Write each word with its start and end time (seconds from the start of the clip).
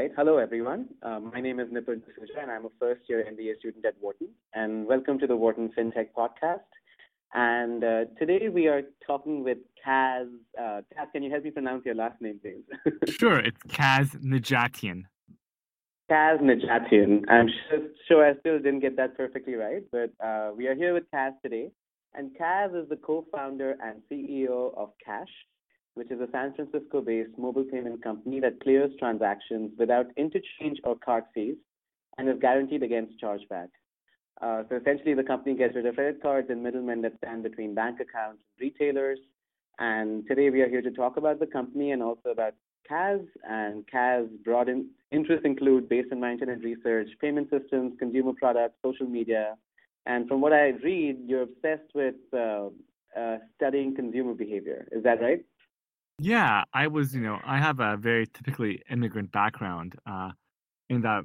right. 0.00 0.12
Hello, 0.16 0.38
everyone. 0.38 0.88
Um, 1.02 1.30
my 1.34 1.42
name 1.42 1.60
is 1.60 1.68
Nipun 1.68 2.00
D'Souza, 2.00 2.40
and 2.40 2.50
I'm 2.50 2.64
a 2.64 2.70
first 2.78 3.02
year 3.06 3.22
MBA 3.30 3.58
student 3.58 3.84
at 3.84 3.96
Wharton. 4.00 4.28
And 4.54 4.86
welcome 4.86 5.18
to 5.18 5.26
the 5.26 5.36
Wharton 5.36 5.70
FinTech 5.76 6.08
Podcast. 6.16 6.70
And 7.34 7.84
uh, 7.84 8.04
today 8.18 8.48
we 8.48 8.66
are 8.66 8.80
talking 9.06 9.44
with 9.44 9.58
Kaz. 9.86 10.26
Uh, 10.58 10.80
Kaz, 10.96 11.12
can 11.12 11.22
you 11.22 11.30
help 11.30 11.44
me 11.44 11.50
pronounce 11.50 11.84
your 11.84 11.96
last 11.96 12.18
name, 12.22 12.40
please? 12.40 12.64
sure, 13.18 13.40
it's 13.40 13.62
Kaz 13.68 14.08
Nejatian. 14.24 15.02
Kaz 16.10 16.40
Nejatian. 16.40 17.24
I'm 17.28 17.48
sure, 17.68 17.80
sure 18.08 18.26
I 18.26 18.38
still 18.40 18.56
didn't 18.56 18.80
get 18.80 18.96
that 18.96 19.18
perfectly 19.18 19.54
right, 19.54 19.82
but 19.92 20.12
uh, 20.24 20.52
we 20.56 20.66
are 20.66 20.74
here 20.74 20.94
with 20.94 21.04
Kaz 21.14 21.32
today. 21.44 21.72
And 22.14 22.30
Kaz 22.40 22.74
is 22.74 22.88
the 22.88 22.96
co 22.96 23.26
founder 23.30 23.76
and 23.84 24.00
CEO 24.10 24.74
of 24.78 24.92
Kash, 25.04 25.34
which 25.94 26.10
is 26.10 26.20
a 26.20 26.28
San 26.32 26.54
Francisco 26.54 27.00
based 27.00 27.36
mobile 27.36 27.64
payment 27.64 28.02
company 28.02 28.40
that 28.40 28.60
clears 28.60 28.90
transactions 28.98 29.72
without 29.78 30.06
interchange 30.16 30.78
or 30.84 30.96
card 30.96 31.24
fees 31.34 31.56
and 32.18 32.28
is 32.28 32.36
guaranteed 32.40 32.82
against 32.82 33.20
chargeback. 33.20 33.68
Uh, 34.40 34.62
so 34.68 34.76
essentially, 34.76 35.14
the 35.14 35.22
company 35.22 35.54
gets 35.54 35.74
rid 35.74 35.86
of 35.86 35.94
credit 35.94 36.22
cards 36.22 36.48
and 36.50 36.62
middlemen 36.62 37.02
that 37.02 37.12
stand 37.18 37.42
between 37.42 37.74
bank 37.74 37.98
accounts 38.00 38.40
and 38.58 38.60
retailers. 38.60 39.18
And 39.78 40.26
today 40.26 40.50
we 40.50 40.62
are 40.62 40.68
here 40.68 40.82
to 40.82 40.90
talk 40.90 41.16
about 41.16 41.40
the 41.40 41.46
company 41.46 41.90
and 41.92 42.02
also 42.02 42.30
about 42.30 42.54
Kaz. 42.90 43.26
And 43.48 43.84
Kaz 43.86 44.28
broad 44.44 44.68
in, 44.68 44.88
interests 45.10 45.44
include, 45.44 45.88
based 45.88 46.08
and 46.10 46.20
my 46.20 46.32
internet 46.32 46.62
research, 46.62 47.08
payment 47.20 47.48
systems, 47.50 47.94
consumer 47.98 48.32
products, 48.38 48.74
social 48.82 49.06
media. 49.06 49.56
And 50.06 50.26
from 50.26 50.40
what 50.40 50.52
I 50.52 50.68
read, 50.82 51.18
you're 51.26 51.42
obsessed 51.42 51.94
with 51.94 52.14
uh, 52.32 52.68
uh, 53.18 53.38
studying 53.56 53.94
consumer 53.94 54.32
behavior. 54.34 54.88
Is 54.92 55.02
that 55.04 55.20
right? 55.20 55.44
Yeah, 56.22 56.64
I 56.74 56.86
was, 56.86 57.14
you 57.14 57.22
know, 57.22 57.40
I 57.46 57.56
have 57.56 57.80
a 57.80 57.96
very 57.96 58.26
typically 58.26 58.82
immigrant 58.90 59.32
background 59.32 59.94
uh, 60.04 60.32
in 60.90 61.00
that, 61.00 61.22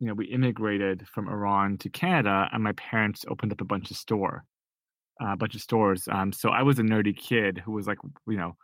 you 0.00 0.08
know, 0.08 0.14
we 0.14 0.26
immigrated 0.26 1.06
from 1.06 1.28
Iran 1.28 1.78
to 1.78 1.88
Canada 1.88 2.48
and 2.52 2.60
my 2.60 2.72
parents 2.72 3.24
opened 3.28 3.52
up 3.52 3.60
a 3.60 3.64
bunch 3.64 3.92
of 3.92 3.96
store, 3.96 4.44
uh, 5.22 5.34
a 5.34 5.36
bunch 5.36 5.54
of 5.54 5.60
stores. 5.60 6.08
Um, 6.10 6.32
so 6.32 6.48
I 6.48 6.62
was 6.62 6.80
a 6.80 6.82
nerdy 6.82 7.16
kid 7.16 7.62
who 7.64 7.70
was 7.70 7.86
like, 7.86 7.98
you 8.26 8.36
know, 8.36 8.56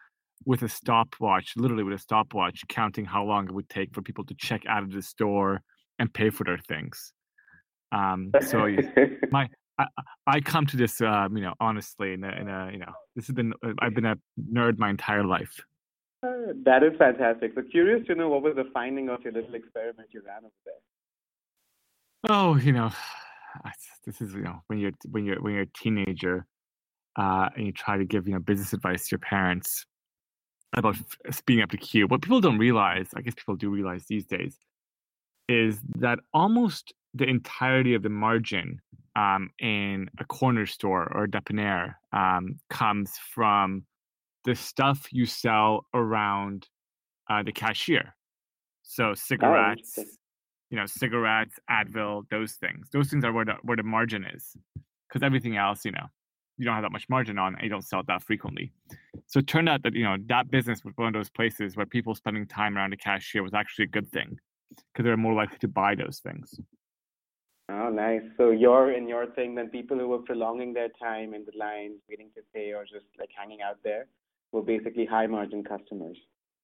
with 0.44 0.62
a 0.62 0.68
stopwatch, 0.68 1.52
literally 1.56 1.84
with 1.84 1.94
a 1.94 2.02
stopwatch, 2.02 2.64
counting 2.68 3.04
how 3.04 3.22
long 3.22 3.46
it 3.46 3.54
would 3.54 3.68
take 3.68 3.94
for 3.94 4.02
people 4.02 4.24
to 4.24 4.34
check 4.34 4.62
out 4.66 4.82
of 4.82 4.90
the 4.90 5.02
store 5.02 5.60
and 6.00 6.12
pay 6.12 6.30
for 6.30 6.42
their 6.42 6.58
things. 6.58 7.12
Um, 7.92 8.32
so 8.44 8.66
my 9.30 9.48
I, 9.80 10.02
I 10.26 10.40
come 10.40 10.66
to 10.66 10.76
this, 10.76 11.00
uh, 11.00 11.28
you 11.32 11.40
know, 11.40 11.54
honestly, 11.60 12.12
in 12.12 12.24
a, 12.24 12.30
in 12.30 12.48
a, 12.48 12.70
you 12.72 12.78
know, 12.78 12.92
this 13.16 13.26
has 13.26 13.34
been, 13.34 13.52
uh, 13.64 13.72
I've 13.80 13.94
been 13.94 14.06
a 14.06 14.16
nerd 14.52 14.78
my 14.78 14.90
entire 14.90 15.24
life. 15.24 15.60
Uh, 16.22 16.52
that 16.64 16.82
is 16.82 16.92
fantastic. 16.98 17.52
So 17.54 17.62
curious 17.62 18.06
to 18.06 18.14
know 18.14 18.28
what 18.28 18.42
was 18.42 18.54
the 18.56 18.68
finding 18.74 19.08
of 19.08 19.22
your 19.22 19.32
little 19.32 19.54
experiment 19.54 20.08
you 20.12 20.22
ran 20.26 20.44
over 20.44 20.52
there. 20.66 20.74
Oh, 22.28 22.56
you 22.56 22.72
know, 22.72 22.90
this 24.06 24.20
is 24.20 24.34
you 24.34 24.42
know 24.42 24.60
when 24.66 24.78
you're 24.78 24.92
when 25.10 25.24
you're 25.24 25.40
when 25.40 25.54
you're 25.54 25.62
a 25.62 25.78
teenager, 25.82 26.46
uh, 27.16 27.48
and 27.56 27.66
you 27.66 27.72
try 27.72 27.96
to 27.96 28.04
give 28.04 28.28
you 28.28 28.34
know 28.34 28.40
business 28.40 28.74
advice 28.74 29.08
to 29.08 29.12
your 29.12 29.20
parents 29.20 29.86
about 30.74 30.96
speeding 31.30 31.62
up 31.62 31.70
the 31.70 31.78
queue. 31.78 32.06
What 32.06 32.20
people 32.20 32.40
don't 32.40 32.58
realize, 32.58 33.08
I 33.16 33.22
guess 33.22 33.34
people 33.34 33.56
do 33.56 33.70
realize 33.70 34.04
these 34.06 34.26
days, 34.26 34.58
is 35.48 35.80
that 35.96 36.18
almost 36.34 36.92
the 37.14 37.24
entirety 37.24 37.94
of 37.94 38.02
the 38.02 38.10
margin 38.10 38.80
um, 39.16 39.50
in 39.58 40.08
a 40.18 40.24
corner 40.24 40.66
store 40.66 41.10
or 41.14 41.24
a 41.24 41.28
dépanneur 41.28 41.94
um, 42.12 42.58
comes 42.68 43.12
from 43.34 43.84
the 44.44 44.54
stuff 44.54 45.08
you 45.10 45.26
sell 45.26 45.86
around 45.94 46.68
uh, 47.28 47.42
the 47.42 47.52
cashier. 47.52 48.14
So 48.82 49.10
oh, 49.10 49.14
cigarettes, 49.14 49.94
oh, 49.98 50.04
you 50.70 50.76
know, 50.78 50.86
cigarettes, 50.86 51.58
Advil, 51.70 52.22
those 52.30 52.54
things. 52.54 52.88
Those 52.92 53.08
things 53.10 53.24
are 53.24 53.32
where 53.32 53.44
the 53.44 53.54
where 53.62 53.76
the 53.76 53.82
margin 53.82 54.24
is, 54.24 54.56
because 55.08 55.22
everything 55.22 55.56
else, 55.56 55.84
you 55.84 55.92
know, 55.92 56.06
you 56.58 56.64
don't 56.64 56.74
have 56.74 56.84
that 56.84 56.92
much 56.92 57.08
margin 57.08 57.38
on, 57.38 57.54
and 57.54 57.62
you 57.62 57.70
don't 57.70 57.84
sell 57.84 58.00
it 58.00 58.06
that 58.06 58.22
frequently. 58.22 58.72
So 59.26 59.38
it 59.40 59.46
turned 59.46 59.68
out 59.68 59.82
that 59.82 59.94
you 59.94 60.04
know 60.04 60.16
that 60.26 60.50
business 60.50 60.84
was 60.84 60.92
one 60.96 61.08
of 61.08 61.14
those 61.14 61.30
places 61.30 61.76
where 61.76 61.86
people 61.86 62.14
spending 62.14 62.46
time 62.46 62.76
around 62.76 62.90
the 62.90 62.96
cashier 62.96 63.42
was 63.42 63.54
actually 63.54 63.84
a 63.84 63.88
good 63.88 64.10
thing, 64.10 64.38
because 64.70 65.04
they're 65.04 65.16
more 65.16 65.34
likely 65.34 65.58
to 65.58 65.68
buy 65.68 65.94
those 65.94 66.20
things. 66.22 66.58
Oh, 67.70 67.88
nice. 67.88 68.22
So 68.36 68.50
you're 68.50 68.92
in 68.92 69.08
your 69.08 69.26
thing 69.26 69.54
then 69.54 69.68
people 69.68 69.96
who 69.96 70.08
were 70.08 70.18
prolonging 70.18 70.72
their 70.72 70.88
time 71.00 71.34
in 71.34 71.44
the 71.44 71.56
lines, 71.56 72.00
waiting 72.08 72.30
to 72.34 72.42
pay, 72.52 72.72
or 72.72 72.84
just 72.84 73.06
like 73.18 73.30
hanging 73.36 73.62
out 73.62 73.78
there, 73.84 74.06
were 74.52 74.62
basically 74.62 75.06
high 75.06 75.26
margin 75.26 75.62
customers. 75.62 76.16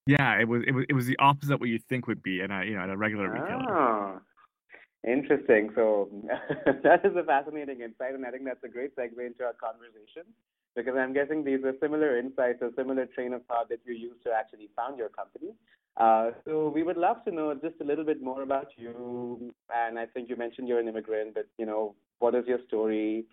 Yeah, 0.06 0.40
it 0.40 0.48
was 0.48 0.62
it 0.66 0.72
was 0.72 0.84
it 0.88 0.94
was 0.94 1.06
the 1.06 1.16
opposite 1.18 1.60
what 1.60 1.68
you 1.68 1.78
think 1.78 2.06
would 2.06 2.22
be 2.22 2.40
in 2.40 2.50
a 2.50 2.64
you 2.64 2.74
know 2.74 2.82
at 2.82 2.90
a 2.90 2.96
regular 2.96 3.30
retailer. 3.30 3.66
Ah, 3.68 4.20
interesting. 5.06 5.70
So 5.74 6.08
that 6.82 7.04
is 7.04 7.16
a 7.16 7.24
fascinating 7.24 7.80
insight, 7.82 8.14
and 8.14 8.24
I 8.26 8.30
think 8.30 8.44
that's 8.44 8.64
a 8.64 8.68
great 8.68 8.96
segue 8.96 9.24
into 9.24 9.44
our 9.44 9.54
conversation 9.54 10.26
because 10.74 10.94
I'm 10.96 11.12
guessing 11.12 11.44
these 11.44 11.62
are 11.64 11.74
similar 11.80 12.18
insights 12.18 12.58
or 12.62 12.70
similar 12.76 13.06
train 13.06 13.32
of 13.32 13.44
thought 13.46 13.68
that 13.68 13.80
you 13.84 13.94
used 13.94 14.22
to 14.24 14.32
actually 14.32 14.70
found 14.74 14.98
your 14.98 15.08
company. 15.08 15.54
Uh, 15.96 16.30
so 16.44 16.68
we 16.68 16.82
would 16.82 16.96
love 16.96 17.24
to 17.24 17.30
know 17.30 17.54
just 17.54 17.80
a 17.80 17.84
little 17.84 18.04
bit 18.04 18.22
more 18.22 18.42
about 18.42 18.68
you. 18.76 19.54
And 19.74 19.98
I 19.98 20.06
think 20.06 20.28
you 20.28 20.36
mentioned 20.36 20.68
you're 20.68 20.80
an 20.80 20.88
immigrant, 20.88 21.34
but 21.34 21.46
you 21.58 21.64
know, 21.64 21.94
what 22.18 22.34
is 22.34 22.44
your 22.46 22.58
story, 22.66 23.24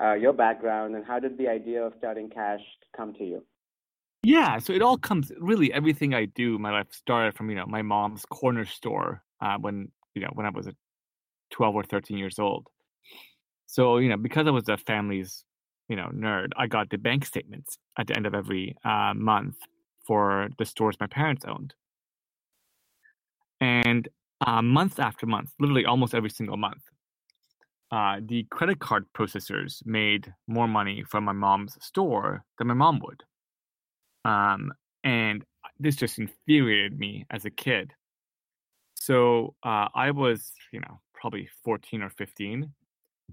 uh, 0.00 0.14
your 0.14 0.32
background, 0.32 0.96
and 0.96 1.04
how 1.04 1.20
did 1.20 1.38
the 1.38 1.48
idea 1.48 1.82
of 1.84 1.92
starting 1.98 2.28
Kash 2.28 2.60
come 2.96 3.14
to 3.14 3.24
you? 3.24 3.44
Yeah, 4.22 4.58
so 4.58 4.72
it 4.72 4.82
all 4.82 4.98
comes 4.98 5.32
really 5.38 5.72
everything 5.72 6.12
I 6.12 6.26
do. 6.26 6.58
My 6.58 6.72
life 6.72 6.88
started 6.90 7.34
from 7.34 7.48
you 7.48 7.56
know 7.56 7.66
my 7.66 7.82
mom's 7.82 8.24
corner 8.26 8.66
store 8.66 9.22
uh, 9.40 9.56
when 9.58 9.90
you 10.14 10.22
know 10.22 10.30
when 10.34 10.46
I 10.46 10.50
was 10.50 10.66
a 10.66 10.74
twelve 11.50 11.74
or 11.74 11.84
thirteen 11.84 12.18
years 12.18 12.38
old. 12.38 12.66
So 13.66 13.98
you 13.98 14.08
know 14.08 14.16
because 14.16 14.46
I 14.46 14.50
was 14.50 14.68
a 14.68 14.76
family's 14.76 15.44
you 15.88 15.96
know 15.96 16.10
nerd, 16.14 16.48
I 16.56 16.66
got 16.66 16.90
the 16.90 16.98
bank 16.98 17.24
statements 17.24 17.78
at 17.98 18.08
the 18.08 18.16
end 18.16 18.26
of 18.26 18.34
every 18.34 18.76
uh, 18.84 19.14
month 19.14 19.56
for 20.06 20.50
the 20.58 20.66
stores 20.66 20.96
my 21.00 21.06
parents 21.06 21.44
owned. 21.46 21.72
And 23.60 24.08
uh, 24.46 24.62
month 24.62 24.98
after 24.98 25.26
month, 25.26 25.52
literally 25.58 25.84
almost 25.84 26.14
every 26.14 26.30
single 26.30 26.56
month, 26.56 26.82
uh, 27.92 28.20
the 28.24 28.46
credit 28.50 28.78
card 28.78 29.06
processors 29.16 29.84
made 29.84 30.32
more 30.46 30.68
money 30.68 31.02
from 31.08 31.24
my 31.24 31.32
mom's 31.32 31.76
store 31.84 32.44
than 32.58 32.68
my 32.68 32.74
mom 32.74 33.00
would. 33.00 33.22
Um, 34.24 34.72
and 35.02 35.44
this 35.78 35.96
just 35.96 36.18
infuriated 36.18 36.98
me 36.98 37.26
as 37.30 37.44
a 37.44 37.50
kid. 37.50 37.92
So 38.94 39.54
uh, 39.64 39.88
I 39.94 40.10
was, 40.10 40.52
you 40.72 40.80
know, 40.80 41.00
probably 41.14 41.48
14 41.64 42.02
or 42.02 42.10
15 42.10 42.72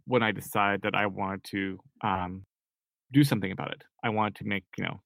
when 0.06 0.24
I 0.24 0.32
decided 0.32 0.82
that 0.84 0.96
I 0.96 1.06
wanted 1.06 1.44
to 1.46 1.80
um, 2.02 2.44
do 3.12 3.24
something 3.24 3.52
about 3.52 3.72
it. 3.72 3.84
I 4.04 4.10
wanted 4.10 4.36
to 4.36 4.46
make, 4.46 4.64
you 4.78 4.86
know, 4.86 5.02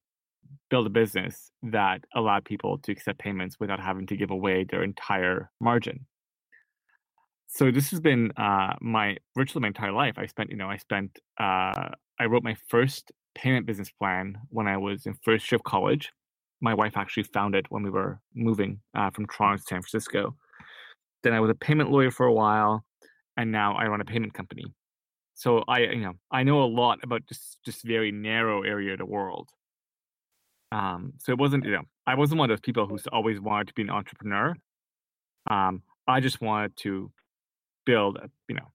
build 0.70 0.88
a 0.88 0.90
business 0.90 1.52
that 1.64 2.04
allowed 2.16 2.46
people 2.46 2.78
to 2.80 2.92
accept 2.92 3.20
payments 3.20 3.58
without 3.60 3.80
having 3.80 4.08
to 4.08 4.16
give 4.16 4.32
away 4.32 4.64
their 4.64 4.84
entire 4.84 5.52
margin. 5.60 6.06
So 7.48 7.70
this 7.70 7.92
has 7.92 8.00
been 8.00 8.32
uh, 8.38 8.76
my 8.80 9.18
virtually 9.36 9.62
my 9.62 9.68
entire 9.68 9.92
life. 9.92 10.16
I 10.18 10.26
spent, 10.26 10.50
you 10.50 10.56
know, 10.56 10.70
I 10.70 10.78
spent, 10.78 11.20
uh, 11.38 11.90
I 12.20 12.26
wrote 12.30 12.44
my 12.44 12.56
first 12.70 13.12
payment 13.36 13.66
business 13.66 13.92
plan 13.92 14.38
when 14.50 14.68
I 14.68 14.78
was 14.78 15.06
in 15.06 15.16
first 15.24 15.52
year 15.52 15.58
of 15.58 15.64
college. 15.64 16.12
My 16.62 16.74
wife 16.74 16.96
actually 16.96 17.24
found 17.24 17.56
it 17.56 17.66
when 17.70 17.84
we 17.84 17.90
were 17.90 18.22
moving 18.34 18.80
uh, 18.96 19.10
from 19.10 19.26
Toronto 19.26 19.58
to 19.58 19.64
San 19.64 19.82
Francisco. 19.82 20.36
Then 21.24 21.34
I 21.34 21.40
was 21.40 21.50
a 21.50 21.56
payment 21.56 21.92
lawyer 21.92 22.12
for 22.12 22.26
a 22.26 22.34
while, 22.34 22.86
and 23.36 23.52
now 23.52 23.76
I 23.76 23.88
run 23.88 24.02
a 24.02 24.06
payment 24.06 24.34
company. 24.34 24.74
So 25.34 25.64
I, 25.68 25.80
you 25.80 26.02
know, 26.02 26.14
I 26.32 26.44
know 26.44 26.64
a 26.64 26.66
lot 26.66 27.00
about 27.04 27.26
just 27.28 27.58
just 27.66 27.84
very 27.84 28.12
narrow 28.12 28.62
area 28.62 28.94
of 28.94 29.00
the 29.00 29.06
world. 29.06 29.50
Um, 30.72 31.14
so 31.18 31.32
it 31.32 31.38
wasn't, 31.38 31.66
you 31.66 31.72
know, 31.72 31.84
I 32.08 32.16
wasn't 32.16 32.40
one 32.40 32.50
of 32.50 32.58
those 32.58 32.62
people 32.62 32.88
who's 32.88 33.06
always 33.08 33.40
wanted 33.40 33.68
to 33.68 33.74
be 33.74 33.82
an 33.82 33.90
entrepreneur. 33.90 34.56
Um, 35.50 35.84
I 36.08 36.20
just 36.20 36.42
wanted 36.42 36.76
to 36.78 37.12
build, 37.86 38.18
a, 38.18 38.30
you 38.48 38.56
know, 38.56 38.68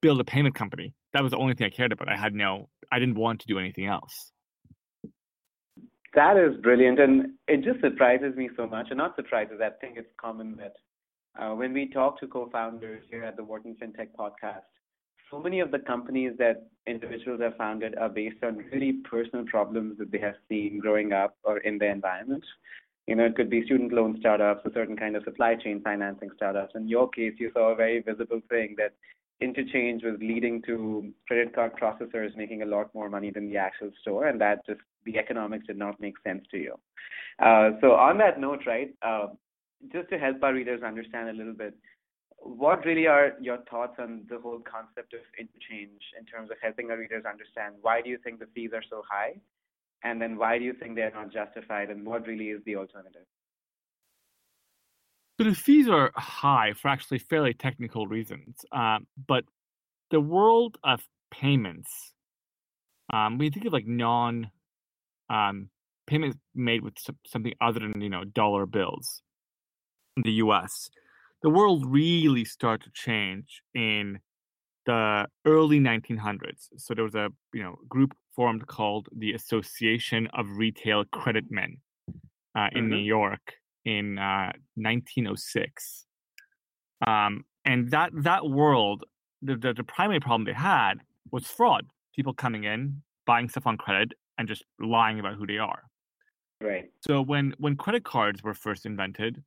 build 0.00 0.20
a 0.20 0.24
payment 0.24 0.54
company. 0.54 0.94
That 1.12 1.22
was 1.22 1.32
the 1.32 1.38
only 1.38 1.54
thing 1.54 1.66
I 1.66 1.70
cared 1.70 1.92
about. 1.92 2.08
I 2.08 2.16
had 2.16 2.34
no, 2.34 2.68
I 2.90 2.98
didn't 2.98 3.16
want 3.16 3.40
to 3.40 3.46
do 3.46 3.58
anything 3.58 3.86
else. 3.86 4.32
That 6.14 6.36
is 6.36 6.60
brilliant, 6.60 7.00
and 7.00 7.32
it 7.48 7.64
just 7.64 7.80
surprises 7.80 8.36
me 8.36 8.50
so 8.56 8.66
much. 8.66 8.88
And 8.90 8.98
not 8.98 9.16
surprises, 9.16 9.60
I 9.62 9.70
think 9.80 9.96
it's 9.96 10.12
common 10.20 10.56
that 10.56 10.74
uh, 11.40 11.54
when 11.54 11.72
we 11.72 11.88
talk 11.88 12.20
to 12.20 12.26
co-founders 12.26 13.02
here 13.10 13.24
at 13.24 13.36
the 13.36 13.44
Wharton 13.44 13.76
FinTech 13.82 14.08
podcast, 14.18 14.68
so 15.32 15.38
many 15.38 15.60
of 15.60 15.70
the 15.70 15.78
companies 15.78 16.32
that 16.38 16.66
individuals 16.86 17.40
have 17.40 17.56
founded 17.56 17.96
are 17.96 18.10
based 18.10 18.44
on 18.44 18.58
really 18.70 18.92
personal 19.10 19.46
problems 19.46 19.96
that 19.98 20.12
they 20.12 20.18
have 20.18 20.34
seen 20.48 20.78
growing 20.78 21.12
up 21.12 21.36
or 21.42 21.58
in 21.58 21.78
their 21.78 21.90
environment. 21.90 22.44
You 23.06 23.16
know, 23.16 23.24
it 23.24 23.34
could 23.34 23.48
be 23.48 23.64
student 23.64 23.92
loan 23.92 24.16
startups 24.20 24.60
or 24.64 24.72
certain 24.74 24.96
kind 24.96 25.16
of 25.16 25.24
supply 25.24 25.54
chain 25.54 25.80
financing 25.82 26.28
startups. 26.36 26.74
In 26.74 26.86
your 26.86 27.08
case, 27.08 27.32
you 27.38 27.50
saw 27.54 27.72
a 27.72 27.74
very 27.74 28.02
visible 28.02 28.42
thing 28.50 28.74
that 28.76 28.92
interchange 29.40 30.04
was 30.04 30.18
leading 30.20 30.62
to 30.66 31.10
credit 31.26 31.54
card 31.54 31.72
processors 31.80 32.36
making 32.36 32.62
a 32.62 32.66
lot 32.66 32.94
more 32.94 33.08
money 33.08 33.30
than 33.30 33.48
the 33.48 33.56
actual 33.56 33.90
store, 34.02 34.26
and 34.26 34.40
that 34.40 34.64
just 34.66 34.80
the 35.06 35.18
economics 35.18 35.66
did 35.66 35.78
not 35.78 35.98
make 35.98 36.14
sense 36.22 36.44
to 36.50 36.58
you. 36.58 36.74
Uh, 37.38 37.70
so 37.80 37.92
on 37.92 38.18
that 38.18 38.38
note, 38.38 38.60
right, 38.66 38.94
uh, 39.00 39.28
just 39.92 40.08
to 40.10 40.18
help 40.18 40.42
our 40.42 40.54
readers 40.54 40.82
understand 40.82 41.30
a 41.30 41.32
little 41.32 41.54
bit, 41.54 41.74
what 42.44 42.84
really 42.84 43.06
are 43.06 43.32
your 43.40 43.58
thoughts 43.70 43.94
on 43.98 44.22
the 44.28 44.38
whole 44.38 44.60
concept 44.60 45.14
of 45.14 45.20
interchange 45.38 46.02
in 46.18 46.24
terms 46.26 46.50
of 46.50 46.56
helping 46.62 46.90
our 46.90 46.98
readers 46.98 47.24
understand 47.24 47.74
why 47.80 48.02
do 48.02 48.10
you 48.10 48.18
think 48.22 48.40
the 48.40 48.46
fees 48.54 48.70
are 48.74 48.82
so 48.88 49.02
high, 49.08 49.34
and 50.02 50.20
then 50.20 50.36
why 50.36 50.58
do 50.58 50.64
you 50.64 50.72
think 50.72 50.96
they're 50.96 51.12
not 51.12 51.32
justified, 51.32 51.90
and 51.90 52.04
what 52.04 52.26
really 52.26 52.46
is 52.50 52.60
the 52.64 52.76
alternative? 52.76 53.26
So 55.40 55.48
the 55.48 55.54
fees 55.54 55.88
are 55.88 56.12
high 56.14 56.72
for 56.74 56.88
actually 56.88 57.18
fairly 57.18 57.54
technical 57.54 58.06
reasons, 58.06 58.64
um, 58.72 59.06
but 59.26 59.44
the 60.10 60.20
world 60.20 60.78
of 60.84 61.00
payments, 61.30 62.12
um, 63.12 63.40
you 63.40 63.50
think 63.50 63.66
of 63.66 63.72
like 63.72 63.86
non 63.86 64.50
um, 65.30 65.70
payments 66.06 66.36
made 66.54 66.82
with 66.82 66.94
something 67.26 67.54
other 67.60 67.80
than 67.80 68.00
you 68.00 68.10
know 68.10 68.24
dollar 68.24 68.66
bills 68.66 69.22
in 70.16 70.22
the 70.24 70.32
U.S., 70.32 70.90
the 71.42 71.50
world 71.50 71.84
really 71.86 72.44
started 72.44 72.84
to 72.84 72.90
change 72.92 73.62
in 73.74 74.20
the 74.86 75.26
early 75.44 75.78
1900s. 75.78 76.68
So 76.76 76.94
there 76.94 77.04
was 77.04 77.14
a 77.14 77.30
you 77.52 77.62
know 77.62 77.76
group 77.88 78.14
formed 78.34 78.66
called 78.66 79.08
the 79.16 79.32
Association 79.32 80.28
of 80.34 80.46
Retail 80.56 81.04
Credit 81.06 81.44
Men 81.50 81.76
uh, 82.56 82.68
in 82.72 82.84
mm-hmm. 82.84 82.90
New 82.90 83.02
York 83.02 83.54
in 83.84 84.18
uh, 84.18 84.52
1906. 84.76 86.06
Um, 87.06 87.44
and 87.64 87.90
that 87.90 88.10
that 88.14 88.48
world, 88.48 89.04
the, 89.40 89.56
the, 89.56 89.74
the 89.74 89.84
primary 89.84 90.20
problem 90.20 90.44
they 90.44 90.52
had 90.52 90.94
was 91.30 91.46
fraud. 91.46 91.86
People 92.14 92.34
coming 92.34 92.64
in, 92.64 93.02
buying 93.26 93.48
stuff 93.48 93.66
on 93.66 93.76
credit, 93.76 94.12
and 94.38 94.48
just 94.48 94.64
lying 94.80 95.20
about 95.20 95.36
who 95.36 95.46
they 95.46 95.58
are. 95.58 95.82
Right. 96.60 96.90
So 97.00 97.22
when 97.22 97.54
when 97.58 97.76
credit 97.76 98.04
cards 98.04 98.42
were 98.42 98.54
first 98.54 98.86
invented, 98.86 99.42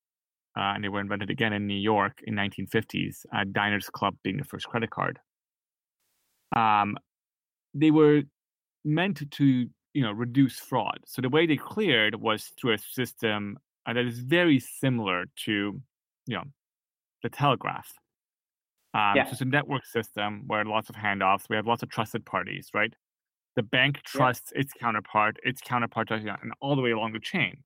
uh, 0.58 0.74
and 0.74 0.84
they 0.84 0.90
were 0.90 1.02
invented 1.02 1.30
again 1.30 1.54
in 1.54 1.68
New 1.68 1.78
York 1.78 2.22
in 2.24 2.36
1950s, 2.36 3.26
uh, 3.36 3.44
Diners 3.52 3.90
Club 3.90 4.16
being 4.24 4.38
the 4.38 4.44
first 4.44 4.68
credit 4.68 4.90
card. 4.90 5.20
Um, 6.56 6.98
they 7.74 7.92
were 7.92 8.22
meant 8.86 9.30
to, 9.32 9.46
you 9.94 10.02
know, 10.02 10.12
reduce 10.12 10.58
fraud. 10.58 11.00
So 11.06 11.22
the 11.22 11.30
way 11.30 11.46
they 11.46 11.58
cleared 11.58 12.16
was 12.16 12.52
through 12.60 12.74
a 12.74 12.78
system 12.78 13.60
uh, 13.86 13.94
that 13.94 14.06
is 14.06 14.20
very 14.20 14.60
similar 14.60 15.26
to, 15.46 15.82
you 16.28 16.36
know, 16.36 16.44
the 17.22 17.30
telegraph. 17.30 17.92
Um, 18.94 19.14
yeah. 19.16 19.26
So 19.26 19.32
it's 19.34 19.42
a 19.42 19.46
network 19.46 19.86
system 19.86 20.44
where 20.48 20.64
lots 20.64 20.90
of 20.90 20.96
handoffs. 20.96 21.50
We 21.50 21.58
have 21.58 21.68
lots 21.68 21.84
of 21.84 21.90
trusted 21.90 22.26
parties, 22.26 22.70
right? 22.74 22.94
The 23.58 23.64
bank 23.64 24.02
trusts 24.04 24.54
yeah. 24.56 24.62
its 24.62 24.74
counterpart, 24.74 25.38
its 25.44 25.60
counterpart, 25.60 26.08
trusts, 26.08 26.26
and 26.26 26.54
all 26.62 26.78
the 26.78 26.82
way 26.82 26.92
along 26.92 27.12
the 27.12 27.20
chain. 27.20 27.58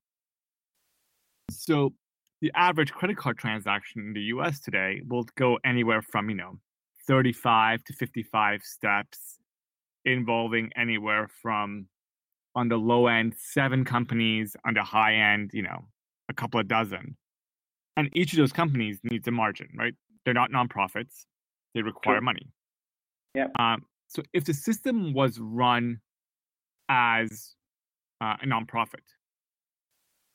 So 1.52 1.94
the 2.40 2.50
average 2.54 2.92
credit 2.92 3.16
card 3.16 3.38
transaction 3.38 4.02
in 4.02 4.12
the 4.12 4.22
US 4.34 4.60
today 4.60 5.02
will 5.06 5.24
go 5.36 5.58
anywhere 5.64 6.02
from, 6.02 6.30
you 6.30 6.36
know, 6.36 6.58
35 7.06 7.84
to 7.84 7.92
55 7.92 8.62
steps 8.62 9.38
involving 10.04 10.70
anywhere 10.76 11.28
from 11.42 11.86
on 12.54 12.68
the 12.68 12.76
low 12.76 13.06
end 13.06 13.34
seven 13.38 13.84
companies 13.84 14.56
on 14.64 14.74
the 14.74 14.82
high 14.82 15.14
end 15.14 15.50
you 15.52 15.62
know 15.62 15.86
a 16.28 16.34
couple 16.34 16.58
of 16.60 16.68
dozen. 16.68 17.16
And 17.96 18.08
each 18.14 18.32
of 18.32 18.38
those 18.38 18.52
companies 18.52 18.98
needs 19.02 19.26
a 19.28 19.30
margin 19.30 19.68
right? 19.76 19.94
They're 20.24 20.34
not 20.34 20.50
nonprofits. 20.50 21.24
They 21.74 21.82
require 21.82 22.16
True. 22.16 22.24
money. 22.24 22.48
Yeah 23.34 23.48
um, 23.58 23.84
so 24.08 24.22
if 24.32 24.44
the 24.44 24.54
system 24.54 25.12
was 25.12 25.38
run 25.38 26.00
as 26.88 27.54
uh, 28.20 28.36
a 28.42 28.46
nonprofit 28.46 29.06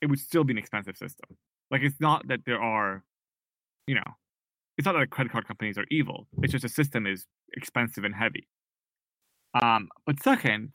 it 0.01 0.08
would 0.08 0.19
still 0.19 0.44
be 0.44 0.54
an 0.54 0.58
expensive 0.58 0.98
system 0.98 1.38
like 1.71 1.81
it's 1.81 2.00
not 2.00 2.27
that 2.27 2.41
there 2.45 2.62
are, 2.62 3.03
you 3.88 3.95
know, 3.95 4.03
it's 4.77 4.85
not 4.85 4.94
that 4.94 5.09
credit 5.09 5.31
card 5.31 5.47
companies 5.47 5.77
are 5.77 5.85
evil. 5.89 6.27
It's 6.41 6.51
just 6.51 6.63
the 6.63 6.69
system 6.69 7.07
is 7.07 7.25
expensive 7.56 8.03
and 8.03 8.13
heavy. 8.13 8.47
Um, 9.62 9.88
but 10.06 10.21
second 10.21 10.73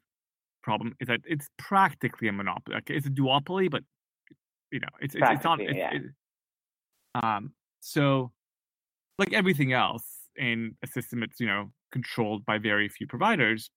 problem 0.63 0.95
is 1.01 1.09
that 1.09 1.21
it's 1.25 1.49
practically 1.59 2.29
a 2.29 2.33
monopoly. 2.33 2.75
Like 2.75 2.89
it's 2.89 3.07
a 3.07 3.11
duopoly, 3.11 3.71
but 3.71 3.83
you 4.73 4.81
know, 4.81 4.89
it's 5.01 5.15
it's, 5.15 5.25
it's 5.29 5.45
not. 5.45 5.61
It's, 5.61 5.75
yeah. 5.75 5.91
it, 5.93 6.03
um, 7.23 7.53
so 7.81 8.33
like 9.19 9.33
everything 9.33 9.73
else 9.73 10.05
in 10.37 10.77
a 10.83 10.87
system 10.87 11.21
that's 11.21 11.39
you 11.41 11.47
know 11.47 11.71
controlled 11.93 12.47
by 12.47 12.57
very 12.59 12.89
few 12.89 13.07
providers, 13.07 13.71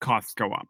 costs 0.00 0.34
go 0.34 0.52
up. 0.52 0.68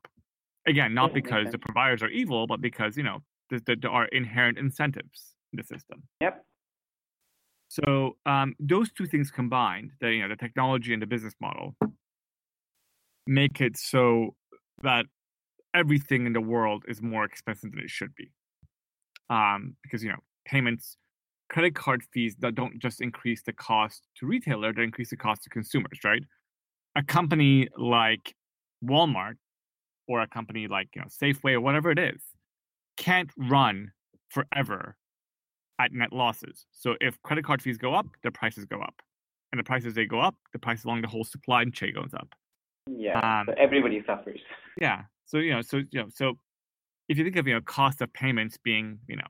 Again, 0.67 0.95
not 0.95 1.13
because 1.13 1.51
the 1.51 1.59
providers 1.59 2.05
are 2.05 2.09
evil, 2.09 2.47
but 2.47 2.61
because 2.61 2.97
you 2.97 3.03
know 3.03 3.19
there 3.51 3.91
are 3.91 4.07
inherent 4.07 4.59
incentives 4.59 5.33
the 5.53 5.65
system. 5.65 6.03
Yep. 6.21 6.45
So 7.69 8.17
um, 8.27 8.55
those 8.61 8.93
two 8.93 9.07
things 9.07 9.31
combined, 9.31 9.93
the 10.01 10.13
you 10.13 10.23
know 10.23 10.29
the 10.29 10.37
technology 10.37 10.93
and 10.93 11.01
the 11.01 11.07
business 11.07 11.35
model, 11.41 11.75
make 13.27 13.61
it 13.61 13.77
so 13.77 14.35
that 14.83 15.07
everything 15.75 16.27
in 16.27 16.33
the 16.35 16.41
world 16.41 16.85
is 16.87 17.01
more 17.01 17.25
expensive 17.25 17.71
than 17.71 17.81
it 17.81 17.91
should 17.91 18.15
be. 18.15 18.31
Um, 19.31 19.77
because 19.83 20.03
you 20.05 20.11
know 20.11 20.19
payments, 20.45 20.97
credit 21.49 21.75
card 21.75 22.03
fees 22.13 22.37
that 22.41 22.55
don't 22.55 22.79
just 22.79 23.01
increase 23.01 23.43
the 23.43 23.55
cost 23.55 24.07
to 24.19 24.27
retailer, 24.27 24.73
they 24.73 24.83
increase 24.83 25.11
the 25.11 25.17
cost 25.17 25.45
to 25.45 25.49
consumers, 25.49 25.99
right? 26.05 26.23
A 26.95 27.03
company 27.03 27.69
like 27.79 28.35
Walmart 28.85 29.37
or 30.09 30.21
a 30.21 30.27
company 30.27 30.69
like 30.69 30.89
you 30.95 31.01
know 31.01 31.09
Safeway 31.09 31.55
or 31.55 31.61
whatever 31.61 31.91
it 31.91 31.99
is 31.99 32.21
can't 32.99 33.31
run 33.37 33.93
forever 34.29 34.97
at 35.85 35.93
net 35.93 36.13
losses. 36.13 36.67
So 36.73 36.95
if 37.01 37.21
credit 37.23 37.45
card 37.45 37.63
fees 37.63 37.79
go 37.79 37.95
up, 37.95 38.07
the 38.23 38.31
prices 38.31 38.65
go 38.65 38.81
up, 38.81 38.95
and 39.53 39.59
the 39.59 39.65
prices 39.65 39.95
they 39.95 40.07
go 40.07 40.21
up, 40.21 40.35
the 40.53 40.59
price 40.59 40.85
along 40.85 41.03
the 41.03 41.09
whole 41.09 41.25
supply 41.25 41.65
chain 41.65 41.95
goes 41.95 42.15
up. 42.15 42.29
Yeah, 42.87 43.19
um, 43.21 43.47
so 43.49 43.55
everybody 43.59 44.03
suffers. 44.07 44.41
Yeah. 44.81 45.03
So 45.27 45.37
you 45.39 45.53
know, 45.53 45.61
so 45.61 45.83
you 45.91 46.01
know, 46.01 46.07
so 46.09 46.39
if 47.09 47.19
you 47.19 47.25
think 47.25 47.37
of 47.37 47.47
you 47.47 47.55
know 47.55 47.61
cost 47.61 48.01
of 48.01 48.11
payments 48.13 48.57
being 48.57 48.99
you 49.07 49.17
know 49.17 49.27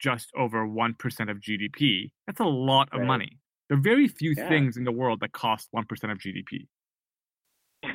just 0.00 0.28
over 0.36 0.66
one 0.66 0.94
percent 0.94 1.30
of 1.30 1.38
GDP, 1.38 2.10
that's 2.26 2.40
a 2.40 2.44
lot 2.44 2.88
of 2.92 3.00
right. 3.00 3.06
money. 3.06 3.38
There 3.68 3.78
are 3.78 3.80
very 3.80 4.08
few 4.08 4.34
yeah. 4.36 4.48
things 4.48 4.76
in 4.76 4.84
the 4.84 4.92
world 4.92 5.20
that 5.20 5.32
cost 5.32 5.68
one 5.70 5.84
percent 5.84 6.12
of 6.12 6.18
GDP. 6.18 6.66